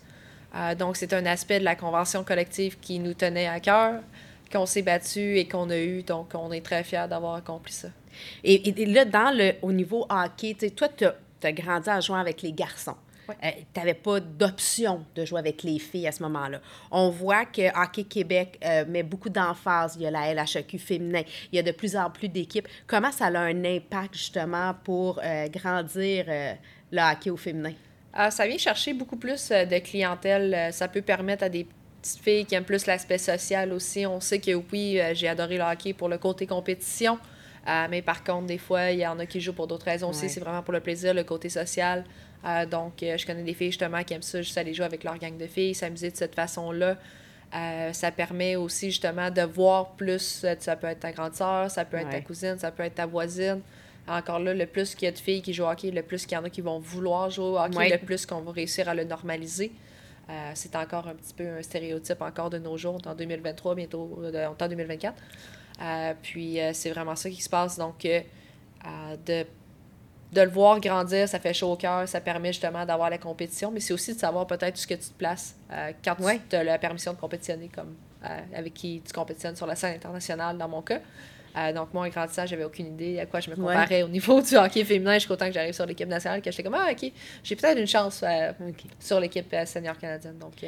Donc, 0.77 0.98
c'est 0.98 1.13
un 1.13 1.25
aspect 1.27 1.60
de 1.60 1.65
la 1.65 1.75
convention 1.75 2.24
collective 2.24 2.79
qui 2.79 2.98
nous 3.00 3.13
tenait 3.13 3.48
à 3.48 3.60
cœur, 3.60 4.01
qu'on 4.51 4.65
s'est 4.67 4.81
battu 4.84 5.38
et 5.38 5.48
qu'on 5.48 5.69
a 5.72 5.77
eu. 5.77 6.03
Donc, 6.03 6.31
on 6.36 6.51
est 6.51 6.62
très 6.63 6.84
fiers 6.84 7.05
d'avoir 7.10 7.36
accompli 7.36 7.74
ça. 7.74 7.89
Et, 8.44 8.82
et 8.82 8.86
là, 8.86 9.06
dans 9.06 9.36
le, 9.36 9.54
au 9.62 9.72
niveau 9.72 10.06
hockey, 10.10 10.56
tu 10.58 10.68
sais, 10.68 10.70
toi, 10.72 10.88
tu 10.90 11.06
as, 11.06 11.52
grandi 11.52 11.90
en 11.90 12.02
jouant 12.02 12.18
avec 12.20 12.42
les 12.42 12.52
garçons. 12.52 12.96
Ouais. 13.28 13.68
tu 13.76 13.80
n'avais 13.80 13.94
pas 13.94 14.20
d'option 14.20 15.06
de 15.14 15.24
jouer 15.24 15.38
avec 15.38 15.62
les 15.62 15.78
filles 15.78 16.08
à 16.08 16.12
ce 16.12 16.24
moment-là. 16.24 16.62
On 16.90 17.10
voit 17.12 17.46
que 17.46 17.70
Hockey 17.80 18.06
Québec 18.06 18.58
euh, 18.66 18.86
met 18.88 19.04
beaucoup 19.04 19.30
d'emphase. 19.30 19.96
Il 19.98 20.02
y 20.02 20.08
a 20.08 20.12
la 20.12 20.34
LHQ 20.34 20.80
féminin. 20.80 21.22
Il 21.52 21.58
y 21.58 21.60
a 21.60 21.62
de 21.62 21.72
plus 21.72 21.96
en 21.96 22.10
plus 22.10 22.28
d'équipes. 22.28 22.68
Comment 22.88 23.12
ça 23.12 23.26
a 23.26 23.40
un 23.40 23.64
impact, 23.66 24.16
justement, 24.16 24.74
pour 24.84 25.20
euh, 25.24 25.48
grandir 25.50 26.26
euh, 26.28 26.54
le 26.92 27.02
hockey 27.02 27.30
au 27.30 27.38
féminin? 27.38 27.74
Euh, 28.18 28.30
ça 28.32 28.48
vient 28.48 28.58
chercher 28.58 28.94
beaucoup 28.94 29.18
plus 29.18 29.52
euh, 29.52 29.66
de 29.66 29.78
clientèle. 29.78 30.54
Euh, 30.54 30.72
Ça 30.72 30.88
peut 30.88 31.02
permettre 31.02 31.44
à 31.44 31.50
des 31.50 31.68
petites 32.02 32.24
filles 32.24 32.46
qui 32.46 32.56
aiment 32.56 32.64
plus 32.64 32.86
l'aspect 32.88 33.18
social 33.18 33.72
aussi. 33.72 34.06
On 34.06 34.20
sait 34.20 34.40
que 34.40 34.52
oui, 34.72 35.00
euh, 35.00 35.14
j'ai 35.14 35.28
adoré 35.28 35.58
le 35.58 35.64
hockey 35.64 35.94
pour 35.94 36.10
le 36.10 36.18
côté 36.18 36.48
compétition. 36.48 37.20
Euh, 37.70 37.88
mais 37.90 38.02
par 38.02 38.24
contre, 38.24 38.48
des 38.48 38.58
fois, 38.58 38.90
il 38.90 39.00
y 39.00 39.06
en 39.08 39.20
a 39.20 39.26
qui 39.28 39.40
jouent 39.40 39.54
pour 39.54 39.68
d'autres 39.68 39.86
raisons 39.86 40.10
aussi. 40.10 40.28
C'est 40.30 40.40
vraiment 40.40 40.64
pour 40.64 40.74
le 40.74 40.80
plaisir, 40.80 41.14
le 41.14 41.24
côté 41.24 41.50
social. 41.50 42.04
Euh, 42.46 42.66
donc, 42.66 43.04
euh, 43.04 43.16
je 43.18 43.26
connais 43.26 43.44
des 43.44 43.54
filles 43.54 43.68
justement 43.72 44.02
qui 44.04 44.14
aiment 44.16 44.22
ça, 44.24 44.42
juste 44.42 44.58
aller 44.58 44.74
jouer 44.74 44.86
avec 44.86 45.04
leur 45.04 45.18
gang 45.20 45.38
de 45.38 45.46
filles, 45.46 45.76
s'amuser 45.76 46.10
de 46.10 46.16
cette 46.18 46.34
façon-là. 46.36 46.98
Euh, 47.54 47.94
ça 47.94 48.12
permet 48.12 48.56
aussi 48.56 48.92
justement 48.92 49.30
de 49.30 49.42
voir 49.42 49.92
plus. 49.92 50.46
Ça 50.60 50.76
peut 50.76 50.88
être 50.88 51.02
ta 51.02 51.12
grande 51.12 51.34
sœur, 51.36 51.70
ça 51.70 51.86
peut 51.86 51.98
être 51.98 52.10
ta 52.10 52.22
cousine, 52.22 52.58
ça 52.58 52.72
peut 52.72 52.84
être 52.84 52.96
ta 52.96 53.06
voisine. 53.06 53.62
Encore 54.08 54.40
là, 54.40 54.54
le 54.56 54.66
plus 54.66 54.96
qu'il 54.96 55.06
y 55.06 55.10
a 55.10 55.12
de 55.12 55.18
filles 55.20 55.42
qui 55.44 55.54
jouent 55.54 55.66
au 55.66 55.70
hockey, 55.70 55.92
le 55.92 56.02
plus 56.02 56.26
qu'il 56.26 56.36
y 56.36 56.40
en 56.40 56.44
a 56.44 56.50
qui 56.50 56.62
vont 56.62 56.80
vouloir 56.80 57.30
jouer 57.30 57.46
au 57.46 57.60
hockey, 57.60 57.78
Ouais. 57.78 57.90
le 57.90 57.98
plus 58.00 58.26
qu'on 58.26 58.42
va 58.42 58.52
réussir 58.52 58.90
à 58.90 58.96
le 58.96 59.04
normaliser. 59.04 59.72
Euh, 60.30 60.52
c'est 60.56 60.76
encore 60.76 61.08
un 61.08 61.16
petit 61.16 61.34
peu 61.34 61.48
un 61.48 61.62
stéréotype 61.62 62.22
encore 62.22 62.50
de 62.50 62.58
nos 62.60 62.78
jours, 62.78 63.00
en 63.06 63.16
2023, 63.16 63.76
bientôt, 63.76 64.18
on 64.20 64.24
est 64.34 64.46
en 64.46 64.68
2024. 64.68 65.16
Euh, 65.82 66.14
puis 66.22 66.60
euh, 66.60 66.72
c'est 66.74 66.90
vraiment 66.92 67.16
ça 67.16 67.30
qui 67.30 67.42
se 67.42 67.50
passe. 67.50 67.78
Donc, 67.78 68.04
euh, 68.06 68.20
de, 69.26 69.46
de 70.34 70.42
le 70.42 70.50
voir 70.50 70.80
grandir, 70.80 71.28
ça 71.28 71.40
fait 71.40 71.54
chaud 71.54 71.72
au 71.72 71.76
cœur, 71.76 72.08
ça 72.08 72.20
permet 72.22 72.50
justement 72.54 72.86
d'avoir 72.86 73.10
la 73.10 73.18
compétition, 73.18 73.72
mais 73.72 73.80
c'est 73.80 73.94
aussi 73.94 74.14
de 74.14 74.20
savoir 74.20 74.46
peut-être 74.46 74.76
où 74.76 74.78
ce 74.78 74.88
que 74.88 74.94
tu 74.96 75.10
te 75.10 75.14
places 75.18 75.56
euh, 75.72 75.92
quand 76.04 76.20
Ouais. 76.20 76.40
tu 76.50 76.56
as 76.56 76.64
la 76.64 76.78
permission 76.78 77.14
de 77.14 77.18
compétitionner, 77.18 77.70
comme 77.74 77.96
euh, 78.26 78.40
avec 78.56 78.74
qui 78.74 79.02
tu 79.06 79.14
compétitionnes 79.14 79.56
sur 79.56 79.66
la 79.66 79.76
scène 79.76 79.96
internationale, 79.96 80.58
dans 80.58 80.68
mon 80.68 80.82
cas. 80.82 81.00
Euh, 81.58 81.74
donc, 81.74 81.94
moi, 81.94 82.06
en 82.06 82.10
grandissant, 82.10 82.46
j'avais 82.46 82.64
aucune 82.64 82.88
idée 82.88 83.20
à 83.20 83.26
quoi 83.26 83.40
je 83.40 83.50
me 83.50 83.56
Ouais. 83.56 83.74
comparais 83.74 84.04
au 84.04 84.08
niveau 84.08 84.40
du 84.48 84.56
hockey 84.56 84.84
féminin 84.86 85.16
jusqu'au 85.16 85.36
temps 85.36 85.48
que 85.48 85.54
j'arrive 85.54 85.74
sur 85.74 85.86
l'équipe 85.86 86.08
nationale, 86.08 86.42
que 86.42 86.52
j'étais 86.52 86.64
comme, 86.64 86.76
ah, 86.76 86.90
OK, 86.92 87.12
j'ai 87.44 87.56
peut-être 87.56 87.80
une 87.80 87.88
chance 87.88 88.24
sur 89.00 89.20
l'équipe 89.20 89.56
senior 89.66 89.98
canadienne. 89.98 90.38
Donc, 90.38 90.64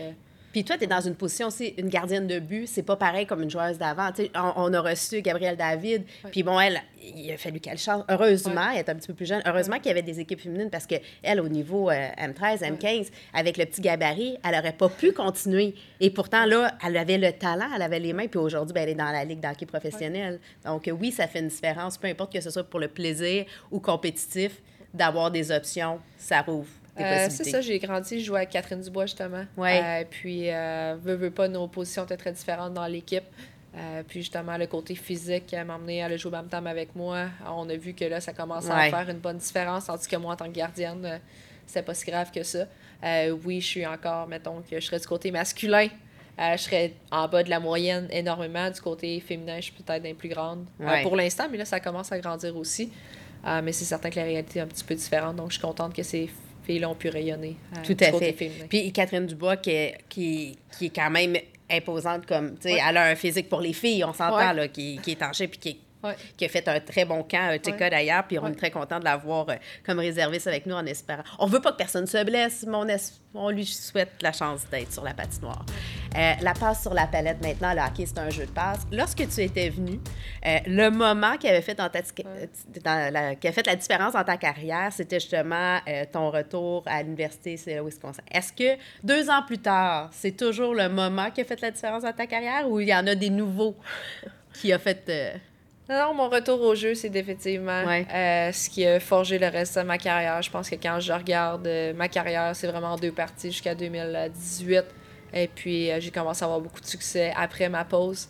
Puis 0.52 0.64
toi, 0.64 0.78
tu 0.78 0.84
es 0.84 0.88
dans 0.88 1.02
une 1.02 1.16
position 1.16 1.48
aussi, 1.48 1.74
une 1.78 1.90
gardienne 1.90 2.28
de 2.28 2.40
but, 2.40 2.68
c'est 2.68 2.84
pas 2.84 2.96
pareil 2.96 3.26
comme 3.26 3.42
une 3.42 3.50
joueuse 3.50 3.78
d'avant. 3.78 4.10
On, 4.36 4.54
on 4.56 4.74
a 4.74 4.82
reçu 4.82 5.22
Gabrielle 5.22 5.56
David, 5.56 6.04
puis 6.32 6.44
bon, 6.44 6.60
elle, 6.60 6.82
il 7.02 7.32
a 7.32 7.38
fallu 7.38 7.60
qu'elle 7.60 7.78
change. 7.78 8.04
Heureusement, 8.10 8.70
elle 8.72 8.80
est 8.80 8.90
un 8.90 8.96
petit 8.96 9.08
peu 9.08 9.14
plus 9.14 9.26
jeune. 9.26 9.42
Heureusement 9.46 9.78
qu'il 9.78 9.88
y 9.88 9.92
avait 9.92 10.02
des 10.02 10.20
équipes 10.20 10.42
féminines 10.42 10.70
parce 10.70 10.86
qu'elle, 10.86 11.40
au 11.40 11.48
niveau 11.48 11.90
euh, 11.90 12.08
M13, 12.18 12.60
M15, 12.60 13.10
avec 13.34 13.58
le 13.58 13.66
petit 13.66 13.82
gabarit, 13.82 14.38
elle 14.44 14.56
n'aurait 14.56 14.74
pas 14.74 14.90
pu 14.90 15.12
continuer. 15.12 15.76
Et 16.00 16.10
pourtant, 16.10 16.46
là, 16.46 16.74
elle 16.86 16.98
avait 16.98 17.18
le 17.18 17.32
talent, 17.32 17.68
elle 17.76 17.82
avait 17.82 18.00
les 18.00 18.14
mains, 18.14 18.28
puis 18.28 18.40
aujourd'hui, 18.40 18.74
ben, 18.74 18.84
elle 18.84 18.90
est 18.90 18.96
dans 18.96 19.12
la 19.12 19.24
ligue 19.24 19.40
d'hockey 19.40 19.66
professionnelle. 19.66 20.40
Donc 20.66 20.88
euh, 20.88 20.92
oui, 20.92 21.12
ça 21.12 21.28
fait 21.28 21.40
une 21.40 21.48
différence, 21.48 21.98
peu 21.98 22.08
importe 22.08 22.34
que 22.34 22.42
ce 22.42 22.50
soit 22.50 22.64
pour 22.64 22.80
le 22.80 22.88
plaisir 22.88 23.46
ou 23.72 23.80
compétitif, 23.80 24.62
d'avoir 24.94 25.32
des 25.32 25.52
options, 25.52 26.00
ça 26.18 26.42
rouvre. 26.42 26.68
Euh, 27.00 27.28
c'est 27.30 27.46
ça, 27.46 27.62
j'ai 27.62 27.80
grandi, 27.80 28.20
je 28.20 28.26
jouais 28.26 28.40
avec 28.40 28.50
Catherine 28.50 28.82
Dubois 28.82 29.06
justement. 29.06 29.46
Ouais. 29.58 29.82
Euh, 29.84 30.04
puis, 30.10 30.50
euh, 30.52 30.96
veux, 31.02 31.16
veux 31.16 31.32
pas, 31.32 31.48
nos 31.48 31.68
positions 31.68 32.04
étaient 32.04 32.18
très 32.18 32.32
différentes 32.34 32.74
dans 32.74 32.86
l'équipe. 32.86 33.24
Euh, 33.78 34.04
puis 34.06 34.20
justement, 34.20 34.58
le 34.58 34.68
côté 34.68 34.96
physique 34.96 35.56
m'a 35.66 35.76
amené 35.76 36.02
à 36.04 36.08
aller 36.08 36.18
jouer 36.18 36.38
au 36.38 36.42
Bam 36.44 36.68
avec 36.68 36.94
moi. 36.94 37.28
On 37.48 37.70
a 37.70 37.76
vu 37.78 37.94
que 37.94 38.04
là, 38.04 38.20
ça 38.20 38.34
commençait 38.34 38.68
Ouais. 38.74 38.88
à 38.88 38.90
faire 38.90 39.10
une 39.10 39.20
bonne 39.20 39.38
différence, 39.38 39.86
tandis 39.86 40.08
que 40.08 40.18
moi, 40.18 40.34
en 40.34 40.36
tant 40.36 40.48
que 40.48 40.52
gardienne, 40.56 41.06
euh, 41.06 41.18
c'était 41.66 41.82
pas 41.84 41.94
si 41.94 42.06
grave 42.06 42.30
que 42.32 42.44
ça. 42.44 42.66
Oui, 43.46 43.62
je 43.62 43.66
suis 43.68 43.86
encore, 43.88 44.28
mettons 44.28 44.62
que 44.62 44.78
je 44.80 44.86
serais 44.86 45.00
du 45.00 45.08
côté 45.08 45.32
masculin. 45.32 45.88
Je 46.38 46.58
serais 46.58 46.94
en 47.12 47.28
bas 47.28 47.44
de 47.44 47.50
la 47.50 47.60
moyenne 47.60 48.08
énormément. 48.12 48.70
Du 48.70 48.82
côté 48.82 49.20
féminin, 49.22 49.56
je 49.58 49.72
suis 49.72 49.74
peut-être 49.74 50.06
un 50.06 50.14
plus 50.14 50.30
grande 50.30 50.66
Ouais. 50.80 51.02
pour 51.04 51.16
l'instant, 51.16 51.48
mais 51.50 51.58
là, 51.58 51.66
ça 51.66 51.80
commence 51.80 52.12
à 52.12 52.20
grandir 52.20 52.56
aussi. 52.58 52.92
Mais 53.64 53.72
c'est 53.72 53.86
certain 53.86 54.10
que 54.10 54.18
la 54.18 54.26
réalité 54.26 54.60
est 54.60 54.62
un 54.62 54.68
petit 54.68 54.84
peu 54.84 54.94
différente. 54.96 55.36
Donc, 55.38 55.48
je 55.52 55.54
suis 55.54 55.62
contente 55.62 55.96
que 55.96 56.04
ces 56.04 56.30
filles-là 56.72 56.90
ont 56.90 56.96
pu 56.96 57.10
rayonner. 57.10 57.56
euh, 57.78 57.82
Tout 57.86 57.98
à 58.00 58.12
fait. 58.18 58.34
féminin. 58.34 58.66
Puis 58.70 58.92
Catherine 58.92 59.26
Dubois, 59.26 59.58
qui 59.58 59.72
est, 59.72 59.98
qui, 60.10 60.58
qui 60.78 60.86
est 60.88 60.96
quand 60.96 61.10
même 61.10 61.36
imposante 61.70 62.26
comme, 62.26 62.56
tu 62.56 62.64
sais, 62.70 62.74
Ouais. 62.74 62.82
elle 62.88 62.98
a 62.98 63.06
un 63.06 63.16
physique 63.16 63.48
pour 63.50 63.62
les 63.62 63.74
filles, 63.74 64.04
on 64.04 64.14
s'entend, 64.14 64.36
Ouais. 64.38 64.54
là, 64.54 64.68
qui, 64.68 65.00
qui 65.02 65.12
est 65.12 65.24
en 65.24 65.32
puis 65.48 65.60
qui, 65.60 65.80
Ouais. 66.04 66.16
qui 66.36 66.46
a 66.46 66.50
fait 66.50 66.68
un 66.68 66.80
très 66.80 67.06
bon 67.06 67.22
camp, 67.24 67.52
euh, 67.54 67.58
Tika 67.60 67.78
Ouais. 67.78 67.90
d'ailleurs, 67.92 68.24
puis 68.28 68.40
on 68.40 68.44
Ouais. 68.46 68.52
est 68.52 68.56
très 68.56 68.72
content 68.72 69.00
de 69.00 69.04
l'avoir 69.06 69.48
euh, 69.50 69.56
comme 69.86 70.00
réserviste 70.00 70.48
avec 70.48 70.66
nous 70.66 70.74
en 70.76 70.86
espérant. 70.88 71.22
On 71.38 71.46
veut 71.46 71.62
pas 71.62 71.72
que 71.74 71.78
personne 71.78 72.08
se 72.08 72.24
blesse, 72.26 72.66
mais 72.68 72.76
on, 72.76 72.88
on 73.40 73.50
lui 73.52 73.66
souhaite 73.68 74.14
la 74.22 74.32
chance 74.34 74.62
d'être 74.72 74.92
sur 74.92 75.04
la 75.04 75.14
patinoire. 75.14 75.64
Euh, 76.18 76.34
la 76.42 76.54
passe 76.54 76.82
sur 76.82 76.94
la 76.94 77.08
palette 77.08 77.42
maintenant, 77.42 77.74
le 77.74 77.80
hockey, 77.80 78.06
c'est 78.06 78.18
un 78.20 78.30
jeu 78.30 78.46
de 78.46 78.52
passe. 78.52 78.80
Lorsque 78.92 79.26
tu 79.30 79.42
étais 79.42 79.70
venu, 79.70 79.98
euh, 80.46 80.58
le 80.68 80.90
moment 80.90 81.38
qui 81.38 81.48
avait 81.48 81.62
fait 81.62 81.74
dans 81.76 81.88
ta, 81.90 82.00
euh, 82.00 82.46
dans 82.84 83.14
la, 83.14 83.36
qui 83.36 83.48
a 83.48 83.52
fait 83.54 83.66
la 83.66 83.78
différence 83.78 84.12
dans 84.14 84.24
ta 84.24 84.36
carrière, 84.36 84.92
c'était 84.92 85.22
justement 85.22 85.80
euh, 85.88 86.04
ton 86.12 86.30
retour 86.30 86.84
à 86.86 87.02
l'université, 87.02 87.58
le 87.76 87.82
Wisconsin. 87.86 88.22
Est-ce 88.30 88.52
que 88.52 88.78
deux 89.04 89.30
ans 89.30 89.42
plus 89.48 89.60
tard, 89.60 90.10
c'est 90.12 90.36
toujours 90.36 90.74
le 90.76 90.90
moment 90.90 91.32
qui 91.32 91.42
a 91.42 91.46
fait 91.46 91.62
la 91.62 91.72
différence 91.72 92.04
dans 92.04 92.12
ta 92.12 92.28
carrière 92.28 92.68
ou 92.70 92.82
il 92.82 92.90
y 92.90 92.94
en 92.96 93.08
a 93.08 93.16
des 93.16 93.30
nouveaux 93.30 93.76
qui 94.54 94.74
a 94.74 94.80
fait. 94.80 95.40
Non, 95.90 95.96
non, 96.08 96.14
mon 96.14 96.30
retour 96.30 96.62
au 96.62 96.76
jeu, 96.76 96.94
c'est 96.94 97.10
définitivement 97.10 97.84
Ouais. 97.86 98.06
euh, 98.14 98.52
ce 98.52 98.70
qui 98.70 98.86
a 98.86 99.00
forgé 99.00 99.40
le 99.40 99.48
reste 99.48 99.78
de 99.78 99.84
ma 99.84 99.98
carrière. 99.98 100.42
Je 100.42 100.50
pense 100.52 100.70
que 100.70 100.76
quand 100.76 101.00
je 101.00 101.12
regarde 101.14 101.66
euh, 101.68 101.94
ma 101.94 102.08
carrière, 102.10 102.54
c'est 102.56 102.68
vraiment 102.68 102.94
en 102.94 102.98
deux 102.98 103.12
parties 103.14 103.52
jusqu'à 103.52 103.76
2018. 103.76 104.84
Et 105.34 105.48
puis, 105.48 105.90
euh, 105.92 106.00
j'ai 106.00 106.12
commencé 106.12 106.44
à 106.44 106.46
avoir 106.46 106.60
beaucoup 106.62 106.82
de 106.82 106.86
succès 106.86 107.34
après 107.38 107.70
ma 107.70 107.86
pause. 107.86 108.28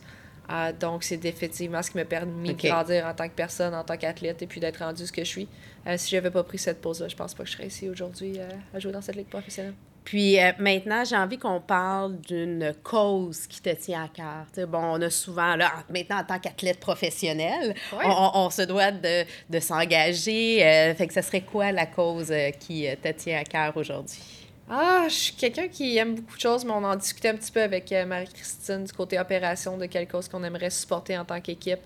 Euh, 0.51 0.73
donc, 0.77 1.03
c'est 1.03 1.17
définitivement 1.17 1.81
ce 1.81 1.91
qui 1.91 1.97
m'a 1.97 2.05
permis 2.05 2.53
de 2.53 2.67
grandir 2.67 3.05
en 3.05 3.13
tant 3.13 3.27
que 3.29 3.33
personne, 3.35 3.73
en 3.73 3.83
tant 3.83 3.95
qu'athlète, 3.97 4.41
et 4.41 4.47
puis 4.47 4.59
d'être 4.59 4.79
rendu 4.83 5.05
ce 5.05 5.11
que 5.11 5.23
je 5.23 5.29
suis. 5.29 5.47
Euh, 5.87 5.95
si 5.97 6.09
j'avais 6.11 6.29
pas 6.31 6.43
pris 6.43 6.57
cette 6.57 6.81
pause-là, 6.81 7.07
je 7.07 7.15
pense 7.15 7.33
pas 7.33 7.43
que 7.43 7.49
je 7.49 7.55
serais 7.55 7.67
ici 7.67 7.89
aujourd'hui 7.89 8.33
euh, 8.37 8.47
à 8.73 8.79
jouer 8.79 8.91
dans 8.91 9.01
cette 9.01 9.15
ligue 9.15 9.29
professionnelle. 9.29 9.73
Puis 10.03 10.37
maintenant, 10.57 11.03
j'ai 11.05 11.15
envie 11.15 11.37
qu'on 11.37 11.61
parle 11.61 12.19
d'une 12.21 12.73
cause 12.83 13.45
qui 13.45 13.61
te 13.61 13.69
tient 13.69 14.05
à 14.05 14.07
cœur. 14.07 14.67
Bon, 14.67 14.79
on 14.79 15.01
a 15.01 15.11
souvent, 15.11 15.55
là, 15.55 15.71
en- 15.77 15.93
maintenant, 15.93 16.17
en 16.17 16.23
tant 16.23 16.39
qu'athlète 16.39 16.79
professionnel, 16.79 17.75
Ouais. 17.93 18.03
on, 18.07 18.49
se 18.49 18.63
doit 18.63 18.91
de, 18.91 19.23
de 19.47 19.59
s'engager. 19.59 20.93
Fait 20.97 21.05
que 21.07 21.13
ce 21.13 21.21
serait 21.21 21.41
quoi 21.41 21.71
la 21.71 21.85
cause 21.85 22.33
qui 22.59 22.87
te 23.01 23.09
tient 23.09 23.39
à 23.39 23.43
cœur 23.43 23.77
aujourd'hui? 23.77 24.40
Ah, 24.73 25.03
je 25.09 25.13
suis 25.13 25.33
quelqu'un 25.35 25.67
qui 25.67 25.97
aime 25.97 26.15
beaucoup 26.15 26.37
de 26.37 26.41
choses, 26.41 26.63
mais 26.63 26.71
on 26.71 26.83
en 26.85 26.95
discutait 26.95 27.27
un 27.27 27.35
petit 27.35 27.51
peu 27.51 27.61
avec 27.61 27.91
euh, 27.91 28.05
Marie-Christine 28.05 28.85
du 28.85 28.93
côté 28.93 29.19
opération 29.19 29.77
de 29.77 29.85
quelque 29.85 30.11
chose 30.13 30.29
qu'on 30.29 30.43
aimerait 30.45 30.69
supporter 30.69 31.17
en 31.17 31.25
tant 31.25 31.41
qu'équipe. 31.41 31.81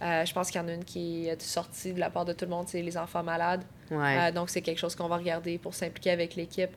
Euh, 0.00 0.24
je 0.24 0.32
pense 0.32 0.52
qu'il 0.52 0.60
y 0.60 0.64
en 0.64 0.68
a 0.68 0.72
une 0.74 0.84
qui 0.84 1.26
est 1.26 1.42
sortie 1.42 1.92
de 1.92 1.98
la 1.98 2.10
part 2.10 2.24
de 2.24 2.32
tout 2.32 2.44
le 2.44 2.52
monde, 2.52 2.66
c'est 2.68 2.80
les 2.80 2.96
enfants 2.96 3.24
malades. 3.24 3.64
Ouais. 3.90 4.28
Euh, 4.28 4.30
donc, 4.30 4.50
c'est 4.50 4.62
quelque 4.62 4.78
chose 4.78 4.94
qu'on 4.94 5.08
va 5.08 5.16
regarder 5.16 5.58
pour 5.58 5.74
s'impliquer 5.74 6.12
avec 6.12 6.36
l'équipe. 6.36 6.70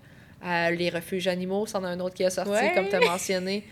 Euh, 0.44 0.72
les 0.72 0.90
refuges 0.90 1.28
animaux, 1.28 1.68
c'en 1.68 1.84
a 1.84 1.90
un 1.90 2.00
autre 2.00 2.16
qui 2.16 2.24
est 2.24 2.32
sorti, 2.32 2.50
Ouais. 2.50 2.72
comme 2.74 2.90
tu 2.90 2.96
as 2.96 3.00
mentionné. 3.00 3.64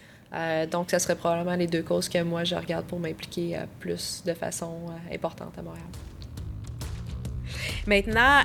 Donc, 0.71 0.91
ça 0.91 0.99
serait 0.99 1.15
probablement 1.15 1.55
les 1.55 1.65
deux 1.65 1.81
causes 1.81 2.07
que 2.07 2.21
moi, 2.21 2.43
je 2.43 2.53
regarde 2.53 2.85
pour 2.85 2.99
m'impliquer 2.99 3.61
plus 3.79 4.21
de 4.23 4.35
façon 4.35 4.77
importante 5.11 5.57
à 5.57 5.63
Montréal. 5.63 5.87
Maintenant, 7.87 8.43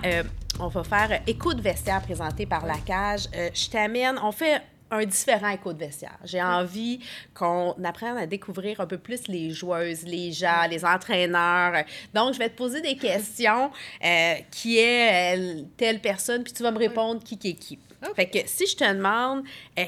on 0.61 0.69
va 0.69 0.85
faire 0.85 1.21
écho 1.27 1.53
de 1.55 1.61
vestiaire 1.61 2.03
présenté 2.03 2.47
par 2.47 2.67
la 2.67 2.79
cage. 2.79 3.27
Euh, 3.35 3.51
je 3.53 3.69
t'amène, 3.69 4.19
on 4.23 4.33
fait 4.33 4.63
un 4.91 5.05
différent 5.05 5.49
écho 5.49 5.73
de 5.73 5.79
vestiaire. 5.79 6.17
J'ai 6.25 6.43
envie 6.43 7.01
qu'on 7.35 7.75
apprenne 7.85 8.17
à 8.17 8.27
découvrir 8.27 8.81
un 8.81 8.87
peu 8.87 8.99
plus 8.99 9.27
les 9.27 9.51
joueuses, 9.51 10.05
les 10.05 10.31
gens, 10.31 10.67
les 10.71 10.85
entraîneurs. 10.85 11.85
Donc, 12.13 12.35
je 12.35 12.39
vais 12.39 12.49
te 12.49 12.57
poser 12.57 12.81
des 12.81 12.97
questions. 12.97 13.71
euh, 14.05 14.35
qui 14.51 14.79
est 14.79 15.37
euh, 15.37 15.63
telle 15.77 16.01
personne, 16.01 16.45
puis 16.45 16.53
tu 16.53 16.63
vas 16.63 16.71
me 16.71 16.79
répondre 16.79 17.23
qui 17.23 17.39
qui 17.39 17.51
est 17.51 17.55
qui. 17.55 17.79
Fait 18.15 18.27
que 18.27 18.39
si 18.47 18.67
je 18.67 18.77
te 18.77 18.85
demande, 18.93 19.45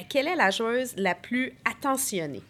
quelle 0.09 0.27
est 0.27 0.35
la 0.35 0.49
joueuse 0.49 0.93
la 0.97 1.13
plus 1.13 1.53
attentionnée? 1.63 2.41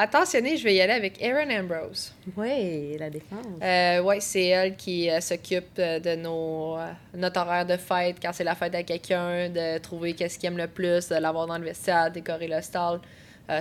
Attentionnez, 0.00 0.56
je 0.56 0.62
vais 0.62 0.76
y 0.76 0.80
aller 0.80 0.92
avec 0.92 1.20
Erin 1.20 1.50
Ambrose. 1.58 2.12
Oui, 2.36 2.96
la 2.98 3.10
défense. 3.10 3.44
Euh, 3.60 4.00
oui, 4.00 4.20
c'est 4.20 4.46
elle 4.46 4.76
qui 4.76 5.10
euh, 5.10 5.20
s'occupe 5.20 5.76
euh, 5.80 5.98
de 5.98 6.14
nos, 6.14 6.78
euh, 6.78 6.92
notre 7.14 7.40
horaire 7.40 7.66
de 7.66 7.76
fête, 7.76 8.18
quand 8.22 8.30
c'est 8.32 8.44
la 8.44 8.54
fête 8.54 8.76
à 8.76 8.84
quelqu'un, 8.84 9.48
de 9.48 9.78
trouver 9.78 10.12
qu'est-ce 10.12 10.38
qu'il 10.38 10.46
aime 10.46 10.56
le 10.56 10.68
plus, 10.68 11.08
de 11.08 11.16
l'avoir 11.16 11.48
dans 11.48 11.58
le 11.58 11.64
vestiaire, 11.64 12.12
décorer 12.12 12.46
le 12.46 12.62
stall. 12.62 13.00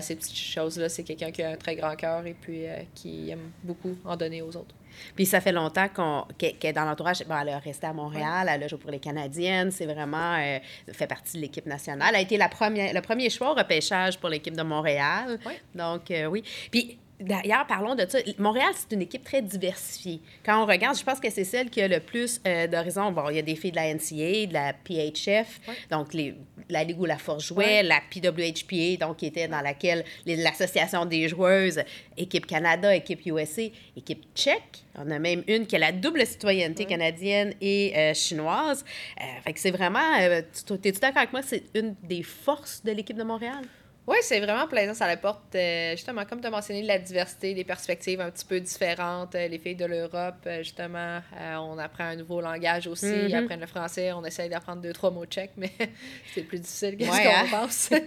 Ces 0.02 0.18
petites 0.18 0.38
choses-là, 0.38 0.90
c'est 0.90 1.04
quelqu'un 1.04 1.32
qui 1.32 1.42
a 1.42 1.52
un 1.52 1.56
très 1.56 1.76
grand 1.78 1.96
cœur 1.96 2.28
et 2.28 2.34
puis 2.34 2.66
qui 2.94 3.30
aime 3.30 3.52
beaucoup 3.64 3.96
en 4.04 4.18
donner 4.18 4.42
aux 4.42 4.50
autres. 4.50 4.76
Puis 5.16 5.26
ça 5.26 5.42
fait 5.42 5.52
longtemps 5.52 5.88
qu'on, 5.94 6.26
qu'elle, 6.38 6.56
est 6.62 6.74
dans 6.74 6.86
l'entourage. 6.86 7.24
Bon, 7.28 7.36
elle 7.42 7.50
a 7.50 7.60
resté 7.60 7.88
à 7.88 7.94
Montréal, 7.94 8.48
elle 8.50 8.64
a 8.64 8.68
joué 8.68 8.80
pour 8.80 8.92
les 8.92 9.00
Canadiennes. 9.00 9.72
C'est 9.72 9.86
vraiment 9.86 10.36
euh, 10.36 10.60
fait 10.92 11.08
partie 11.08 11.38
de 11.38 11.42
l'équipe 11.42 11.66
nationale. 11.66 12.10
Elle 12.10 12.16
a 12.16 12.22
été 12.22 12.38
la 12.38 12.50
première, 12.50 12.94
le 12.94 13.02
premier 13.02 13.30
choix 13.30 13.52
au 13.52 13.56
repêchage 13.56 14.18
pour 14.20 14.30
l'équipe 14.30 14.56
de 14.56 14.64
Montréal. 14.64 15.40
Oui. 15.46 15.54
Donc, 15.76 16.12
euh, 16.12 16.26
oui. 16.26 16.44
Puis 16.72 16.98
d'ailleurs, 17.20 17.66
parlons 17.68 17.96
de 17.96 18.06
ça. 18.08 18.20
Montréal, 18.38 18.70
c'est 18.76 18.94
une 18.96 19.02
équipe 19.02 19.24
très 19.24 19.42
diversifiée. 19.42 20.22
Quand 20.46 20.62
on 20.64 20.66
regarde, 20.66 20.98
je 20.98 21.04
pense 21.04 21.20
que 21.20 21.30
c'est 21.30 21.44
celle 21.44 21.70
qui 21.70 21.82
a 21.82 21.88
le 21.88 22.00
plus 22.00 22.40
euh, 22.48 22.68
d'horizons. 22.68 23.12
Bon, 23.12 23.30
il 23.30 23.36
y 23.36 23.40
a 23.40 23.42
des 23.42 23.56
filles 23.56 23.72
de 23.72 23.76
la 23.78 23.94
NCA, 23.94 24.46
de 24.48 24.54
la 24.54 24.74
PHF, 24.74 25.60
Oui. 25.68 25.74
donc 25.90 26.14
les, 26.14 26.36
la 26.70 26.84
Ligue 26.84 27.00
où 27.00 27.06
la 27.06 27.18
Force 27.18 27.46
jouait, 27.46 27.84
la 27.84 28.00
PWHPA, 28.12 29.06
donc 29.06 29.18
qui 29.18 29.26
était 29.28 29.48
dans 29.48 29.62
laquelle 29.62 30.04
l'Association 30.26 31.06
des 31.06 31.28
joueuses, 31.28 31.82
équipe 32.18 32.46
Canada, 32.46 32.96
équipe 32.96 33.26
USA, 33.26 33.64
équipe 33.96 34.24
tchèque. 34.36 34.84
On 35.00 35.10
a 35.12 35.20
même 35.20 35.44
une 35.48 35.68
qui 35.68 35.76
a 35.76 35.80
la 35.80 35.92
double 35.92 36.26
citoyenneté 36.26 36.86
canadienne 36.86 37.54
et 37.62 37.94
euh, 37.96 38.14
chinoise. 38.14 38.84
Euh, 39.22 39.24
fait 39.44 39.54
que 39.54 39.60
c'est 39.60 39.72
vraiment. 39.72 40.00
Euh, 40.20 40.42
tu- 40.66 40.78
T'es-tu 40.80 41.00
d'accord 41.00 41.20
avec 41.20 41.32
moi? 41.32 41.42
C'est 41.44 41.64
une 41.76 41.96
des 42.04 42.24
forces 42.24 42.84
de 42.84 42.92
l'équipe 42.92 43.16
de 43.18 43.24
Montréal? 43.24 43.62
Oui, 44.08 44.16
c'est 44.22 44.40
vraiment 44.40 44.66
plaisant. 44.68 44.94
Ça 44.94 45.06
apporte, 45.06 45.54
euh, 45.54 45.92
justement, 45.92 46.24
comme 46.24 46.40
tu 46.40 46.48
as 46.48 46.50
mentionné, 46.50 46.82
de 46.82 46.88
la 46.88 46.98
diversité, 46.98 47.54
des 47.54 47.66
perspectives 47.66 48.22
un 48.22 48.32
petit 48.32 48.46
peu 48.46 48.58
différentes. 48.62 49.36
Euh, 49.36 49.50
les 49.50 49.60
filles 49.60 49.76
de 49.76 49.84
l'Europe, 49.84 50.36
euh, 50.46 50.60
justement, 50.60 51.20
euh, 51.38 51.56
on 51.56 51.78
apprend 51.78 52.06
un 52.06 52.16
nouveau 52.16 52.40
langage 52.40 52.88
aussi. 52.88 53.06
Mhm. 53.06 53.28
Ils 53.28 53.36
apprennent 53.36 53.60
le 53.60 53.68
français. 53.68 54.14
On 54.14 54.24
essaye 54.24 54.48
d'apprendre 54.48 54.82
deux, 54.82 54.94
trois 54.94 55.12
mots 55.12 55.26
tchèques, 55.26 55.52
mais 55.58 55.72
c'est 56.34 56.44
plus 56.44 56.60
difficile 56.60 56.96
que 56.96 57.04
ce 57.04 57.10
qu'on 57.10 57.16
hein? 57.16 57.48
pense. 57.50 57.90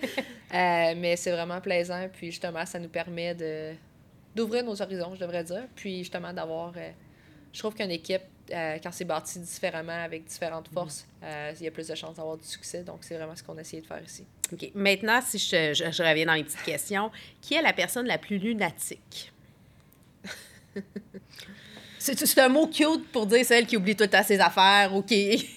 Euh, 0.52 0.94
mais 0.96 1.14
c'est 1.14 1.30
vraiment 1.30 1.60
plaisant. 1.60 2.08
Puis, 2.12 2.32
justement, 2.32 2.66
ça 2.66 2.80
nous 2.80 2.88
permet 2.88 3.36
de 3.36 3.72
d'ouvrir 4.34 4.64
nos 4.64 4.82
horizons, 4.82 5.14
je 5.14 5.20
devrais 5.20 5.44
dire. 5.44 5.68
Puis, 5.76 5.98
justement, 5.98 6.32
d'avoir... 6.32 6.72
je 7.52 7.58
trouve 7.60 7.72
qu'une 7.72 7.92
équipe, 7.92 8.22
quand 8.48 8.90
c'est 8.90 9.04
bâti 9.04 9.38
différemment, 9.38 10.02
avec 10.04 10.24
différentes 10.24 10.66
forces, 10.66 11.06
euh, 11.22 11.52
il 11.56 11.64
y 11.64 11.68
a 11.68 11.70
plus 11.70 11.86
de 11.86 11.94
chances 11.94 12.16
d'avoir 12.16 12.36
du 12.36 12.44
succès. 12.46 12.82
Donc, 12.82 12.98
c'est 13.02 13.14
vraiment 13.14 13.36
ce 13.36 13.44
qu'on 13.44 13.56
a 13.58 13.60
essayé 13.60 13.80
de 13.80 13.86
faire 13.86 14.02
ici. 14.02 14.26
OK. 14.52 14.70
Maintenant, 14.74 15.20
si 15.20 15.38
je, 15.38 15.72
je- 15.74 15.90
je 15.92 16.02
reviens 16.02 16.26
dans 16.26 16.34
les 16.34 16.44
petites 16.44 16.62
questions, 16.62 17.10
qui 17.40 17.54
est 17.54 17.62
la 17.62 17.72
personne 17.72 18.06
la 18.06 18.18
plus 18.18 18.38
lunatique? 18.38 19.32
c'est, 21.98 22.18
c'est 22.18 22.40
un 22.40 22.48
mot 22.48 22.66
cute 22.66 23.10
pour 23.12 23.26
dire 23.26 23.44
celle 23.44 23.66
qui 23.66 23.76
oublie 23.76 23.96
tout 23.96 24.08
à 24.12 24.22
ses 24.22 24.38
affaires 24.40 24.94
ou 24.94 25.02
qui. 25.10 25.48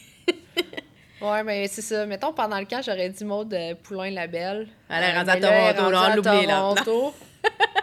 Ouais, 1.22 1.44
mais 1.44 1.68
c'est 1.68 1.82
ça. 1.82 2.06
Mettons, 2.06 2.34
pendant 2.34 2.60
le 2.60 2.66
camp, 2.66 2.82
j'aurais 2.84 3.10
dit 3.10 3.24
Maud 3.24 3.54
euh, 3.54 3.76
Poulain-Labelle. 3.82 4.68
Elle 4.90 5.04
est 5.04 5.14
Euh, 5.14 5.18
rendue 5.20 5.30
à 5.46 5.74
Toronto, 5.74 5.92
là, 5.92 6.10
on 6.12 6.16
l'oublie, 6.16 6.46
là. 6.48 6.74
Toronto. 6.76 7.14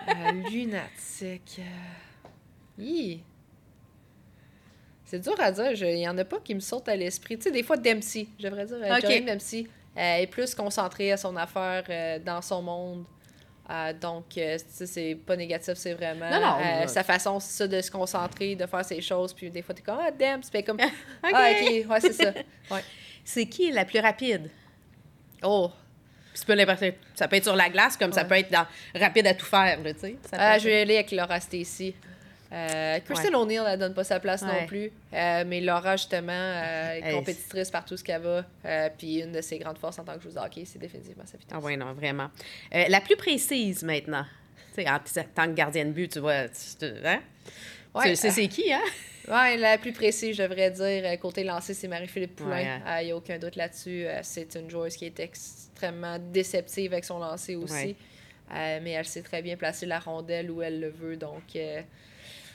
Euh, 0.09 0.33
lunatique. 0.51 1.61
euh, 1.61 2.83
hi. 2.83 3.20
C'est 5.05 5.20
dur 5.20 5.35
à 5.38 5.53
dire. 5.53 5.70
Il 5.73 5.99
y 5.99 6.09
en 6.09 6.16
a 6.18 6.25
pas 6.25 6.38
qui 6.40 6.55
me 6.55 6.61
sautent 6.61 6.88
à 6.88 6.96
l'esprit. 6.96 7.37
Tu 7.37 7.44
sais, 7.44 7.51
des 7.51 7.62
fois, 7.62 7.77
Dempsey. 7.77 8.27
Je 8.38 8.44
devrais 8.44 8.64
dire 8.66 8.77
euh, 8.83 8.96
Ok. 8.96 9.03
Jolene 9.03 9.27
Dempsey. 9.27 9.66
Elle 9.94 10.22
est 10.22 10.26
plus 10.26 10.55
concentrée 10.55 11.12
à 11.12 11.16
son 11.16 11.37
affaire 11.37 11.85
euh, 11.88 12.18
dans 12.18 12.40
son 12.42 12.62
monde. 12.62 13.05
Euh, 13.70 13.92
donc, 13.92 14.37
euh, 14.37 14.59
c'est 14.66 15.14
pas 15.14 15.37
négatif, 15.37 15.74
c'est 15.76 15.94
vraiment 15.94 16.29
Non, 16.29 16.40
non, 16.40 16.57
euh, 16.59 16.81
ouais. 16.81 16.88
sa 16.88 17.05
façon, 17.05 17.38
ça, 17.38 17.68
de 17.68 17.81
se 17.81 17.90
concentrer, 17.90 18.57
de 18.57 18.66
faire 18.66 18.85
ses 18.85 19.00
choses. 19.00 19.33
Puis 19.33 19.48
des 19.48 19.62
fois, 19.62 19.74
t'es 19.74 19.83
comme, 19.83 19.98
ah, 20.00 20.11
damn, 20.11 20.42
c'est 20.42 20.62
comme, 20.64 20.76
OK. 20.81 20.90
ah, 21.33 21.50
ok, 21.53 21.88
ouais, 21.88 22.00
c'est 22.00 22.12
ça. 22.12 22.33
Ouais. 22.70 22.83
C'est 23.24 23.46
qui 23.46 23.70
la 23.70 23.85
plus 23.85 24.00
rapide? 24.00 24.50
Oh, 25.42 25.70
Ça 27.14 27.29
peut 27.29 27.37
être 27.37 27.44
sur 27.44 27.55
la 27.55 27.68
glace, 27.68 27.96
comme 27.96 28.12
ça 28.12 28.24
peut 28.24 28.37
être 28.37 28.50
dans, 28.50 28.66
rapide 28.94 29.26
à 29.29 29.35
tout 29.35 29.46
faire, 29.46 29.79
tu 29.83 29.98
sais. 29.98 30.16
Ah, 30.33 30.59
je 30.59 30.64
vais 30.64 30.81
aller 30.83 30.94
avec 30.96 31.12
Laura 31.12 31.38
Stacy. 31.38 31.94
Euh, 32.52 32.98
Kristen 33.04 33.34
O'Neill, 33.36 33.62
elle 33.68 33.78
donne 33.78 33.94
pas 33.94 34.02
sa 34.04 34.18
place 34.18 34.42
Ouais. 34.42 34.60
non 34.62 34.66
plus. 34.66 34.90
Euh, 35.12 35.44
mais 35.46 35.60
Laura, 35.60 35.96
justement, 35.96 36.32
euh, 36.32 36.94
est 36.94 37.00
Elle- 37.04 37.14
compétitrice 37.14 37.70
partout 37.70 37.96
ce 37.96 38.02
qu'elle 38.02 38.22
va. 38.22 38.44
Euh, 38.64 38.88
puis 38.98 39.20
une 39.20 39.30
de 39.32 39.40
ses 39.40 39.58
grandes 39.58 39.78
forces 39.78 39.98
en 40.00 40.04
tant 40.04 40.16
que 40.16 40.22
joueuse 40.22 40.34
de 40.34 40.40
hockey, 40.40 40.64
c'est 40.64 40.78
définitivement 40.80 41.24
sa 41.26 41.36
vitesse. 41.38 41.52
Ah 41.56 41.60
oui, 41.62 41.76
non, 41.76 41.92
vraiment. 41.92 42.28
Euh, 42.74 42.84
la 42.88 43.00
plus 43.00 43.16
précise 43.16 43.84
maintenant. 43.84 44.24
Tu 44.74 44.82
sais, 44.82 44.90
en 44.90 44.98
tant 45.34 45.46
que 45.46 45.52
gardien 45.54 45.84
de 45.84 45.90
but, 45.92 46.10
tu 46.12 46.18
vois, 46.18 46.48
tu, 46.48 46.86
hein? 47.04 47.20
Ouais, 47.94 48.14
c'est 48.16 48.48
qui, 48.48 48.72
hein? 48.72 48.80
Ouais, 49.28 49.56
la 49.56 49.78
plus 49.78 49.92
précise, 49.92 50.36
je 50.36 50.42
devrais 50.42 50.70
dire, 50.70 51.20
côté 51.20 51.44
lancé, 51.44 51.72
c'est 51.74 51.86
Marie-Philippe. 51.88 52.40
Ouais, 52.40 52.66
hein. 52.66 53.00
Il 53.00 53.06
n'y 53.06 53.12
a 53.12 53.16
aucun 53.16 53.38
doute 53.38 53.54
là-dessus. 53.56 54.06
C'est 54.22 54.56
une 54.56 54.68
joueuse 54.70 54.96
qui 54.96 55.04
est 55.06 55.20
extrêmement 55.20 56.18
déceptive 56.18 56.92
avec 56.92 57.04
son 57.04 57.18
lancer 57.20 57.54
aussi. 57.54 57.96
Ouais. 58.52 58.80
Mais 58.80 58.90
elle 58.92 59.04
sait 59.06 59.22
très 59.22 59.40
bien 59.42 59.56
placer 59.56 59.86
la 59.86 60.00
rondelle 60.00 60.50
où 60.50 60.62
elle 60.62 60.80
le 60.80 60.88
veut. 60.90 61.16
Donc, 61.16 61.56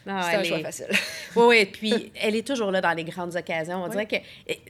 Non, 0.06 0.22
c'est 0.22 0.36
un 0.36 0.44
choix 0.44 0.60
est- 0.60 0.64
facile. 0.64 0.88
Oui, 1.36 1.44
oui, 1.48 1.66
puis 1.66 2.12
elle 2.22 2.36
est 2.36 2.46
toujours 2.48 2.72
là 2.72 2.80
dans 2.80 2.92
les 2.94 3.04
grandes 3.04 3.36
occasions. 3.36 3.84
On 3.84 3.88
dirait 3.88 4.06
que, 4.06 4.16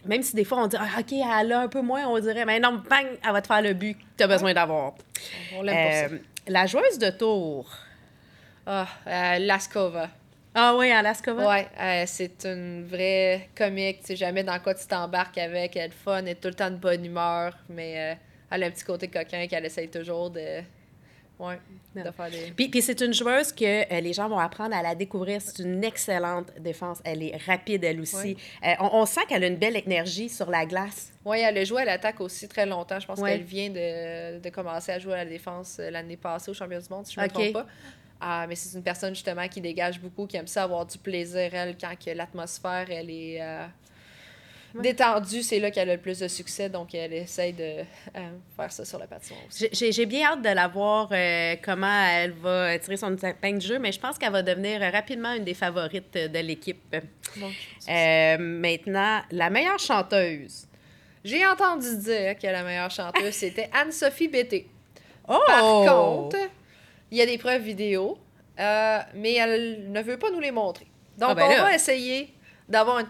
même 0.06 0.24
si 0.24 0.36
des 0.36 0.44
fois 0.46 0.60
on 0.64 0.68
dit, 0.68 0.78
ah, 0.80 1.00
OK, 1.00 1.12
elle 1.12 1.52
a 1.52 1.60
un 1.62 1.68
peu 1.68 1.82
moins, 1.82 2.08
on 2.08 2.18
dirait, 2.20 2.46
mais 2.46 2.60
non, 2.60 2.82
bang, 2.90 3.06
elle 3.24 3.32
va 3.32 3.42
te 3.42 3.48
faire 3.48 3.62
le 3.62 3.74
but 3.74 3.96
que 3.96 4.04
tu 4.18 4.24
as 4.24 4.28
besoin 4.28 4.54
d'avoir. 4.54 4.94
On 5.56 5.62
l'aime 5.62 6.12
Euh, 6.14 6.18
la 6.48 6.66
joueuse 6.66 6.98
de 6.98 7.10
tour. 7.10 7.70
Ah, 8.66 8.88
euh, 9.08 9.40
Laskova. 9.40 10.10
Ah 10.56 10.76
oui, 10.78 10.90
Alaskova. 10.90 11.48
Ouais, 11.48 11.68
euh, 11.80 12.04
c'est 12.08 12.46
une 12.46 12.86
vraie 12.88 13.50
comique. 13.56 14.00
Tu 14.02 14.06
sais 14.08 14.16
jamais 14.16 14.44
dans 14.44 14.58
quoi 14.60 14.74
tu 14.74 14.88
t'embarques 14.88 15.38
avec. 15.38 15.76
Elle 15.76 15.90
est 15.92 15.94
fun, 15.94 16.20
elle 16.20 16.30
est 16.30 16.36
tout 16.36 16.48
le 16.48 16.54
temps 16.54 16.72
de 16.72 16.78
bonne 16.78 17.04
humeur. 17.06 17.58
Mais 17.70 18.14
euh, 18.14 18.16
elle 18.52 18.64
a 18.64 18.68
un 18.68 18.72
petit 18.72 18.86
côté 18.86 19.08
coquin 19.10 19.46
qu'elle 19.48 19.66
essaye 19.66 19.90
toujours 19.90 20.30
de. 20.30 20.62
Ouais, 21.38 21.60
de 21.94 22.02
Non. 22.02 22.12
faire 22.14 22.32
des. 22.32 22.52
Puis, 22.56 22.70
puis 22.70 22.82
c'est 22.82 23.02
une 23.02 23.14
joueuse 23.14 23.52
que 23.52 23.66
euh, 23.94 24.00
les 24.00 24.14
gens 24.14 24.30
vont 24.30 24.40
apprendre 24.40 24.74
à 24.76 24.82
la 24.82 24.96
découvrir. 24.96 25.42
C'est 25.42 25.62
une 25.64 25.84
excellente 25.84 26.48
défense. 26.60 27.00
Elle 27.04 27.24
est 27.24 27.36
rapide, 27.46 27.84
elle 27.84 28.00
aussi. 28.00 28.16
Ouais. 28.16 28.38
Euh, 28.66 28.74
on, 28.80 29.02
on 29.02 29.06
sent 29.06 29.22
qu'elle 29.28 29.44
a 29.44 29.48
une 29.48 29.58
belle 29.58 29.76
énergie 29.76 30.30
sur 30.30 30.50
la 30.50 30.66
glace. 30.66 31.12
Oui, 31.26 31.40
elle 31.42 31.58
a 31.58 31.64
joué 31.66 31.82
à 31.82 31.86
l'attaque 31.86 32.22
aussi 32.22 32.48
très 32.48 32.66
longtemps. 32.66 33.00
Je 33.02 33.06
pense 33.08 33.20
Ouais. 33.20 33.32
qu'elle 33.32 33.44
vient 33.44 33.70
de, 33.70 34.40
de 34.40 34.50
commencer 34.50 34.94
à 34.94 35.00
jouer 35.00 35.14
à 35.14 35.18
la 35.18 35.26
défense 35.26 35.78
euh, 35.80 35.90
l'année 35.92 36.16
passée 36.18 36.52
au 36.52 36.54
championnat 36.54 36.82
du 36.82 36.90
monde, 36.90 37.06
si 37.06 37.14
je 37.16 37.20
ne 37.20 37.26
me 37.26 37.30
trompe 37.30 37.52
pas. 37.54 37.66
Ah, 38.22 38.46
mais 38.48 38.56
c'est 38.56 38.78
une 38.78 38.84
personne 38.84 39.14
justement 39.14 39.46
qui 39.50 39.60
dégage 39.60 40.00
beaucoup, 40.00 40.26
qui 40.26 40.38
aime 40.38 40.48
ça 40.48 40.64
avoir 40.64 40.86
du 40.86 40.98
plaisir, 40.98 41.54
elle, 41.54 41.76
quand 41.78 41.94
l'atmosphère, 42.16 42.86
elle 42.90 43.10
est 43.10 43.42
euh, 43.42 43.66
Ouais. 44.76 44.82
détendue, 44.82 45.42
c'est 45.44 45.60
là 45.60 45.72
qu'elle 45.72 45.90
a 45.90 45.96
le 45.96 46.02
plus 46.02 46.20
de 46.20 46.28
succès. 46.28 46.70
Donc, 46.70 46.94
elle 46.94 47.14
essaye 47.14 47.54
de 47.54 47.64
euh, 47.64 47.84
faire 48.58 48.72
ça 48.72 48.84
sur 48.86 49.00
la 49.00 49.08
patinoire 49.08 49.42
aussi. 49.48 49.68
J'ai- 49.72 50.06
bien 50.06 50.28
hâte 50.32 50.42
de 50.42 50.50
la 50.50 50.68
voir 50.68 51.10
euh, 51.12 51.56
comment 51.64 52.08
elle 52.12 52.32
va 52.34 52.78
tirer 52.80 52.98
son 52.98 53.16
épingle 53.16 53.60
du 53.60 53.68
jeu, 53.68 53.80
mais 53.80 53.92
je 53.92 54.00
pense 54.00 54.18
qu'elle 54.18 54.32
va 54.32 54.42
devenir 54.44 54.82
euh, 54.84 54.90
rapidement 54.90 55.34
une 55.34 55.44
des 55.44 55.54
favorites 55.54 56.14
de 56.14 56.40
l'équipe. 56.40 56.96
Donc, 57.38 57.52
Euh, 57.90 58.38
maintenant, 58.38 59.22
la 59.32 59.50
meilleure 59.50 59.80
chanteuse. 59.80 60.68
J'ai 61.24 61.46
entendu 61.46 61.98
dire 61.98 62.38
que 62.38 62.46
la 62.48 62.64
meilleure 62.64 62.92
chanteuse, 62.92 63.34
c'était 63.34 63.70
Anne-Sophie 63.74 64.28
Bété. 64.28 64.68
Oh! 65.28 65.40
Par 65.48 65.62
contre, 65.62 66.38
il 67.12 67.18
y 67.18 67.22
a 67.22 67.26
des 67.26 67.38
preuves 67.40 67.62
vidéo, 67.64 68.18
euh, 68.60 69.00
mais 69.16 69.34
elle 69.34 69.92
ne 69.92 70.02
veut 70.04 70.18
pas 70.20 70.30
nous 70.30 70.40
les 70.40 70.52
montrer. 70.52 70.86
Donc, 71.18 71.30
Ah, 71.32 71.36
ben 71.36 71.46
on 71.46 71.50
là. 71.50 71.64
va 71.64 71.76
essayer 71.76 72.30
d'avoir 72.68 73.00
une 73.00 73.08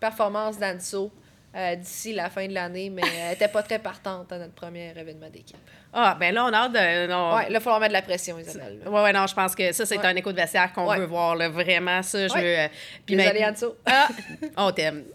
performance 0.00 0.58
d'Anso 0.58 1.12
euh, 1.56 1.74
d'ici 1.74 2.12
la 2.12 2.30
fin 2.30 2.46
de 2.46 2.52
l'année, 2.52 2.90
mais 2.90 3.02
elle 3.18 3.30
n'était 3.30 3.48
pas 3.48 3.62
très 3.64 3.78
partante 3.80 4.30
à 4.30 4.38
notre 4.38 4.52
premier 4.54 4.90
événement 4.96 5.28
d'équipe. 5.28 5.56
Ah, 5.92 6.16
ben 6.18 6.32
là, 6.32 6.44
on 6.44 6.52
a 6.52 6.56
hâte 6.56 6.72
de. 6.72 6.78
Ouais, 6.78 7.48
là, 7.50 7.58
il 7.58 7.60
faut 7.60 7.70
leur 7.70 7.80
mettre 7.80 7.88
de 7.92 7.96
la 7.98 8.02
pression, 8.02 8.38
Isabelle. 8.38 8.80
là. 8.84 8.90
Ouais, 8.90 9.02
ouais, 9.02 9.12
non, 9.12 9.26
je 9.26 9.34
pense 9.34 9.56
que 9.56 9.72
ça, 9.72 9.84
c'est 9.84 9.98
Ouais. 9.98 10.06
un 10.06 10.14
écho 10.14 10.30
de 10.30 10.36
vestiaire 10.36 10.72
qu'on 10.72 10.86
Ouais. 10.88 10.98
veut 10.98 11.06
voir, 11.06 11.34
là, 11.34 11.48
vraiment. 11.48 12.02
Ça, 12.04 12.28
je 12.28 12.32
Ouais. 12.34 12.40
veux. 12.40 12.58
euh, 12.60 12.68
puis 13.04 13.16
Désolée, 13.16 13.44
Anso. 13.44 13.76
Ah, 13.86 14.08
on 14.56 14.70
t'aime. 14.72 15.04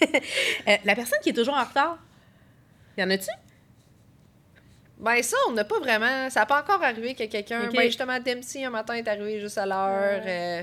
Euh, 0.00 0.76
la 0.84 0.94
personne 0.94 1.18
qui 1.20 1.30
est 1.30 1.32
toujours 1.32 1.54
en 1.56 1.64
retard, 1.64 1.98
y 2.96 3.02
en 3.02 3.10
a-tu? 3.10 3.26
Ben 4.98 5.20
ça, 5.22 5.36
on 5.48 5.52
n'a 5.52 5.64
pas 5.64 5.78
vraiment... 5.80 6.30
Ça 6.30 6.40
n'a 6.40 6.46
pas 6.46 6.60
encore 6.60 6.82
arrivé 6.82 7.14
que 7.14 7.24
quelqu'un... 7.24 7.64
Ok. 7.64 7.74
Ben 7.74 7.82
justement, 7.82 8.18
Dempsey, 8.20 8.64
un 8.64 8.70
matin, 8.70 8.94
est 8.94 9.06
arrivé 9.08 9.40
juste 9.40 9.58
à 9.58 9.66
l'heure. 9.66 10.22
Euh, 10.24 10.62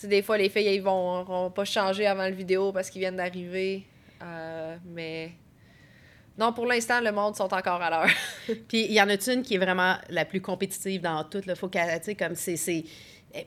sais, 0.00 0.08
des 0.08 0.22
fois, 0.22 0.38
les 0.38 0.48
filles, 0.48 0.74
ils 0.74 0.82
vont, 0.82 1.22
vont 1.24 1.50
pas 1.50 1.64
changer 1.64 2.06
avant 2.06 2.26
le 2.26 2.34
vidéo 2.34 2.72
parce 2.72 2.90
qu'ils 2.90 3.00
viennent 3.00 3.16
d'arriver. 3.16 3.84
Euh, 4.22 4.76
mais... 4.86 5.32
Non, 6.36 6.52
pour 6.52 6.66
l'instant, 6.66 7.00
le 7.00 7.12
monde 7.12 7.36
sont 7.36 7.52
encore 7.54 7.80
à 7.80 7.90
l'heure. 7.90 8.10
Puis, 8.68 8.86
y 8.92 9.00
en 9.00 9.08
a-tu 9.08 9.32
une 9.32 9.42
qui 9.42 9.54
est 9.54 9.58
vraiment 9.58 9.96
la 10.08 10.24
plus 10.24 10.40
compétitive 10.40 11.00
dans 11.00 11.22
tout? 11.24 11.40
Il 11.46 11.54
faut 11.54 11.68
qu'elle, 11.68 11.96
tu 12.00 12.06
sais, 12.06 12.14
comme 12.16 12.34
c'est. 12.34 12.84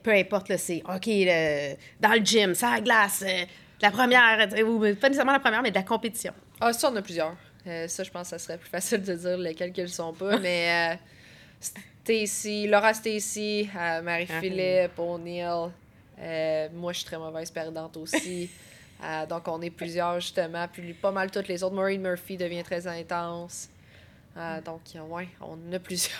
Peu 0.02 0.10
importe, 0.12 0.56
c'est 0.56 0.82
OK, 0.88 1.06
le- 1.06 1.74
dans 2.00 2.12
le 2.12 2.24
gym, 2.24 2.54
ça 2.54 2.70
la 2.72 2.80
glace, 2.80 3.24
euh, 3.26 3.44
la 3.80 3.90
première, 3.90 4.48
ou 4.66 4.80
pas 4.80 5.08
nécessairement 5.08 5.32
la 5.32 5.40
première, 5.40 5.62
mais 5.62 5.70
de 5.70 5.76
la 5.76 5.82
compétition. 5.82 6.32
Ah, 6.60 6.72
ça, 6.72 6.90
on 6.90 6.96
a 6.96 7.02
plusieurs. 7.02 7.36
Euh, 7.66 7.88
ça, 7.88 8.02
je 8.04 8.10
pense 8.10 8.30
que 8.30 8.30
ça 8.30 8.38
serait 8.38 8.58
plus 8.58 8.70
facile 8.70 9.02
de 9.02 9.14
dire 9.14 9.36
lesquels 9.36 9.72
qu'ils 9.72 9.88
sont 9.88 10.12
pas. 10.14 10.38
mais 10.40 10.94
euh, 10.94 10.96
Stacy, 11.60 12.66
Laura 12.66 12.94
Stacy, 12.94 13.68
euh, 13.76 14.00
Marie-Philippe, 14.02 14.98
O'Neill. 14.98 15.70
Euh, 16.20 16.68
moi, 16.74 16.92
je 16.92 16.98
suis 16.98 17.06
très 17.06 17.18
mauvaise 17.18 17.50
perdante 17.50 17.96
aussi. 17.96 18.50
Euh, 19.00 19.26
donc, 19.26 19.46
on 19.46 19.62
est 19.62 19.70
plusieurs, 19.70 20.18
justement. 20.18 20.66
Puis, 20.66 20.92
pas 20.92 21.12
mal 21.12 21.30
toutes 21.30 21.46
les 21.46 21.62
autres. 21.62 21.72
Maureen 21.76 22.00
Murphy 22.02 22.36
devient 22.36 22.64
très 22.64 22.84
intense. 22.84 23.68
Euh, 24.36 24.60
donc, 24.60 24.80
ouais, 25.08 25.28
on 25.40 25.52
en 25.52 25.72
a 25.72 25.78
plusieurs. 25.78 26.16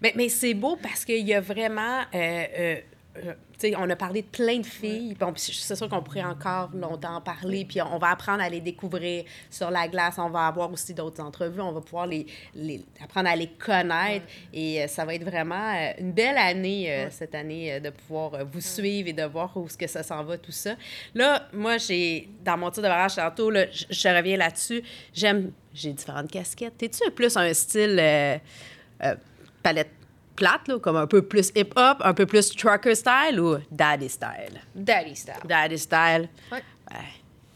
Mais, 0.00 0.14
mais 0.16 0.30
c'est 0.30 0.54
beau 0.54 0.76
parce 0.76 1.04
qu'il 1.04 1.26
y 1.26 1.34
a 1.34 1.42
vraiment. 1.42 2.00
euh, 2.14 2.46
euh, 2.58 2.80
euh, 3.16 3.34
on 3.78 3.88
a 3.88 3.96
parlé 3.96 4.22
de 4.22 4.26
plein 4.26 4.58
de 4.58 4.66
filles. 4.66 5.14
Puis 5.14 5.52
c'est 5.60 5.76
sûr 5.76 5.88
qu'on 5.88 6.02
pourrait 6.02 6.24
encore 6.24 6.70
longtemps 6.74 7.16
en 7.16 7.20
parler. 7.20 7.64
Puis 7.64 7.80
on 7.80 7.98
va 7.98 8.10
apprendre 8.10 8.42
à 8.42 8.48
les 8.48 8.60
découvrir 8.60 9.24
sur 9.48 9.70
la 9.70 9.86
glace. 9.88 10.16
On 10.18 10.28
va 10.28 10.46
avoir 10.46 10.70
aussi 10.72 10.92
d'autres 10.92 11.22
entrevues. 11.22 11.60
On 11.60 11.72
va 11.72 11.80
pouvoir 11.80 12.06
les, 12.06 12.26
les- 12.54 12.84
apprendre 13.02 13.28
à 13.28 13.36
les 13.36 13.46
connaître. 13.46 14.26
Et 14.52 14.82
euh, 14.82 14.88
ça 14.88 15.04
va 15.04 15.14
être 15.14 15.24
vraiment 15.24 15.74
euh, 15.74 15.92
une 16.00 16.12
belle 16.12 16.36
année, 16.36 16.90
euh, 16.92 17.08
cette 17.10 17.34
année, 17.34 17.80
de 17.80 17.90
pouvoir 17.90 18.44
vous 18.46 18.60
suivre 18.60 19.08
et 19.08 19.12
de 19.12 19.24
voir 19.24 19.56
où 19.56 19.66
est-ce 19.66 19.78
que 19.78 19.86
ça 19.86 20.02
s'en 20.02 20.22
va, 20.24 20.36
tout 20.36 20.52
ça. 20.52 20.74
Là, 21.14 21.48
moi, 21.52 21.78
j'ai, 21.78 22.28
dans 22.44 22.58
mon 22.58 22.70
tir 22.70 22.82
de 22.82 22.88
barrage 22.88 23.14
tantôt, 23.14 23.50
là, 23.50 23.66
je, 23.70 23.84
je 23.90 24.08
reviens 24.08 24.36
là-dessus. 24.36 24.82
J'aime, 25.12 25.52
j'ai 25.72 25.92
différentes 25.92 26.30
casquettes. 26.30 26.76
T'es-tu 26.76 27.10
plus 27.12 27.36
un 27.36 27.52
style 27.54 28.00
palette 29.62 29.90
plate, 30.36 30.68
là, 30.68 30.78
comme 30.78 30.96
un 30.96 31.06
peu 31.06 31.22
plus 31.22 31.50
hip-hop, 31.54 31.98
un 32.00 32.14
peu 32.14 32.26
plus 32.26 32.54
trucker 32.54 32.94
style 32.94 33.40
ou 33.40 33.56
daddy 33.70 34.08
style? 34.08 34.60
Daddy 34.74 35.16
style. 35.16 35.34
Daddy 35.44 35.78
style. 35.78 36.28
Ouais. 36.50 36.62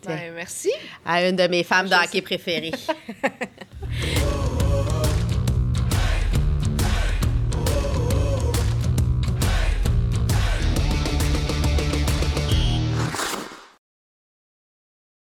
Ben, 0.07 0.33
merci. 0.35 0.71
À 1.05 1.27
une 1.27 1.37
de 1.37 1.47
mes 1.49 1.65
femmes 1.65 1.89
de 1.89 2.21
préférées. 2.21 2.73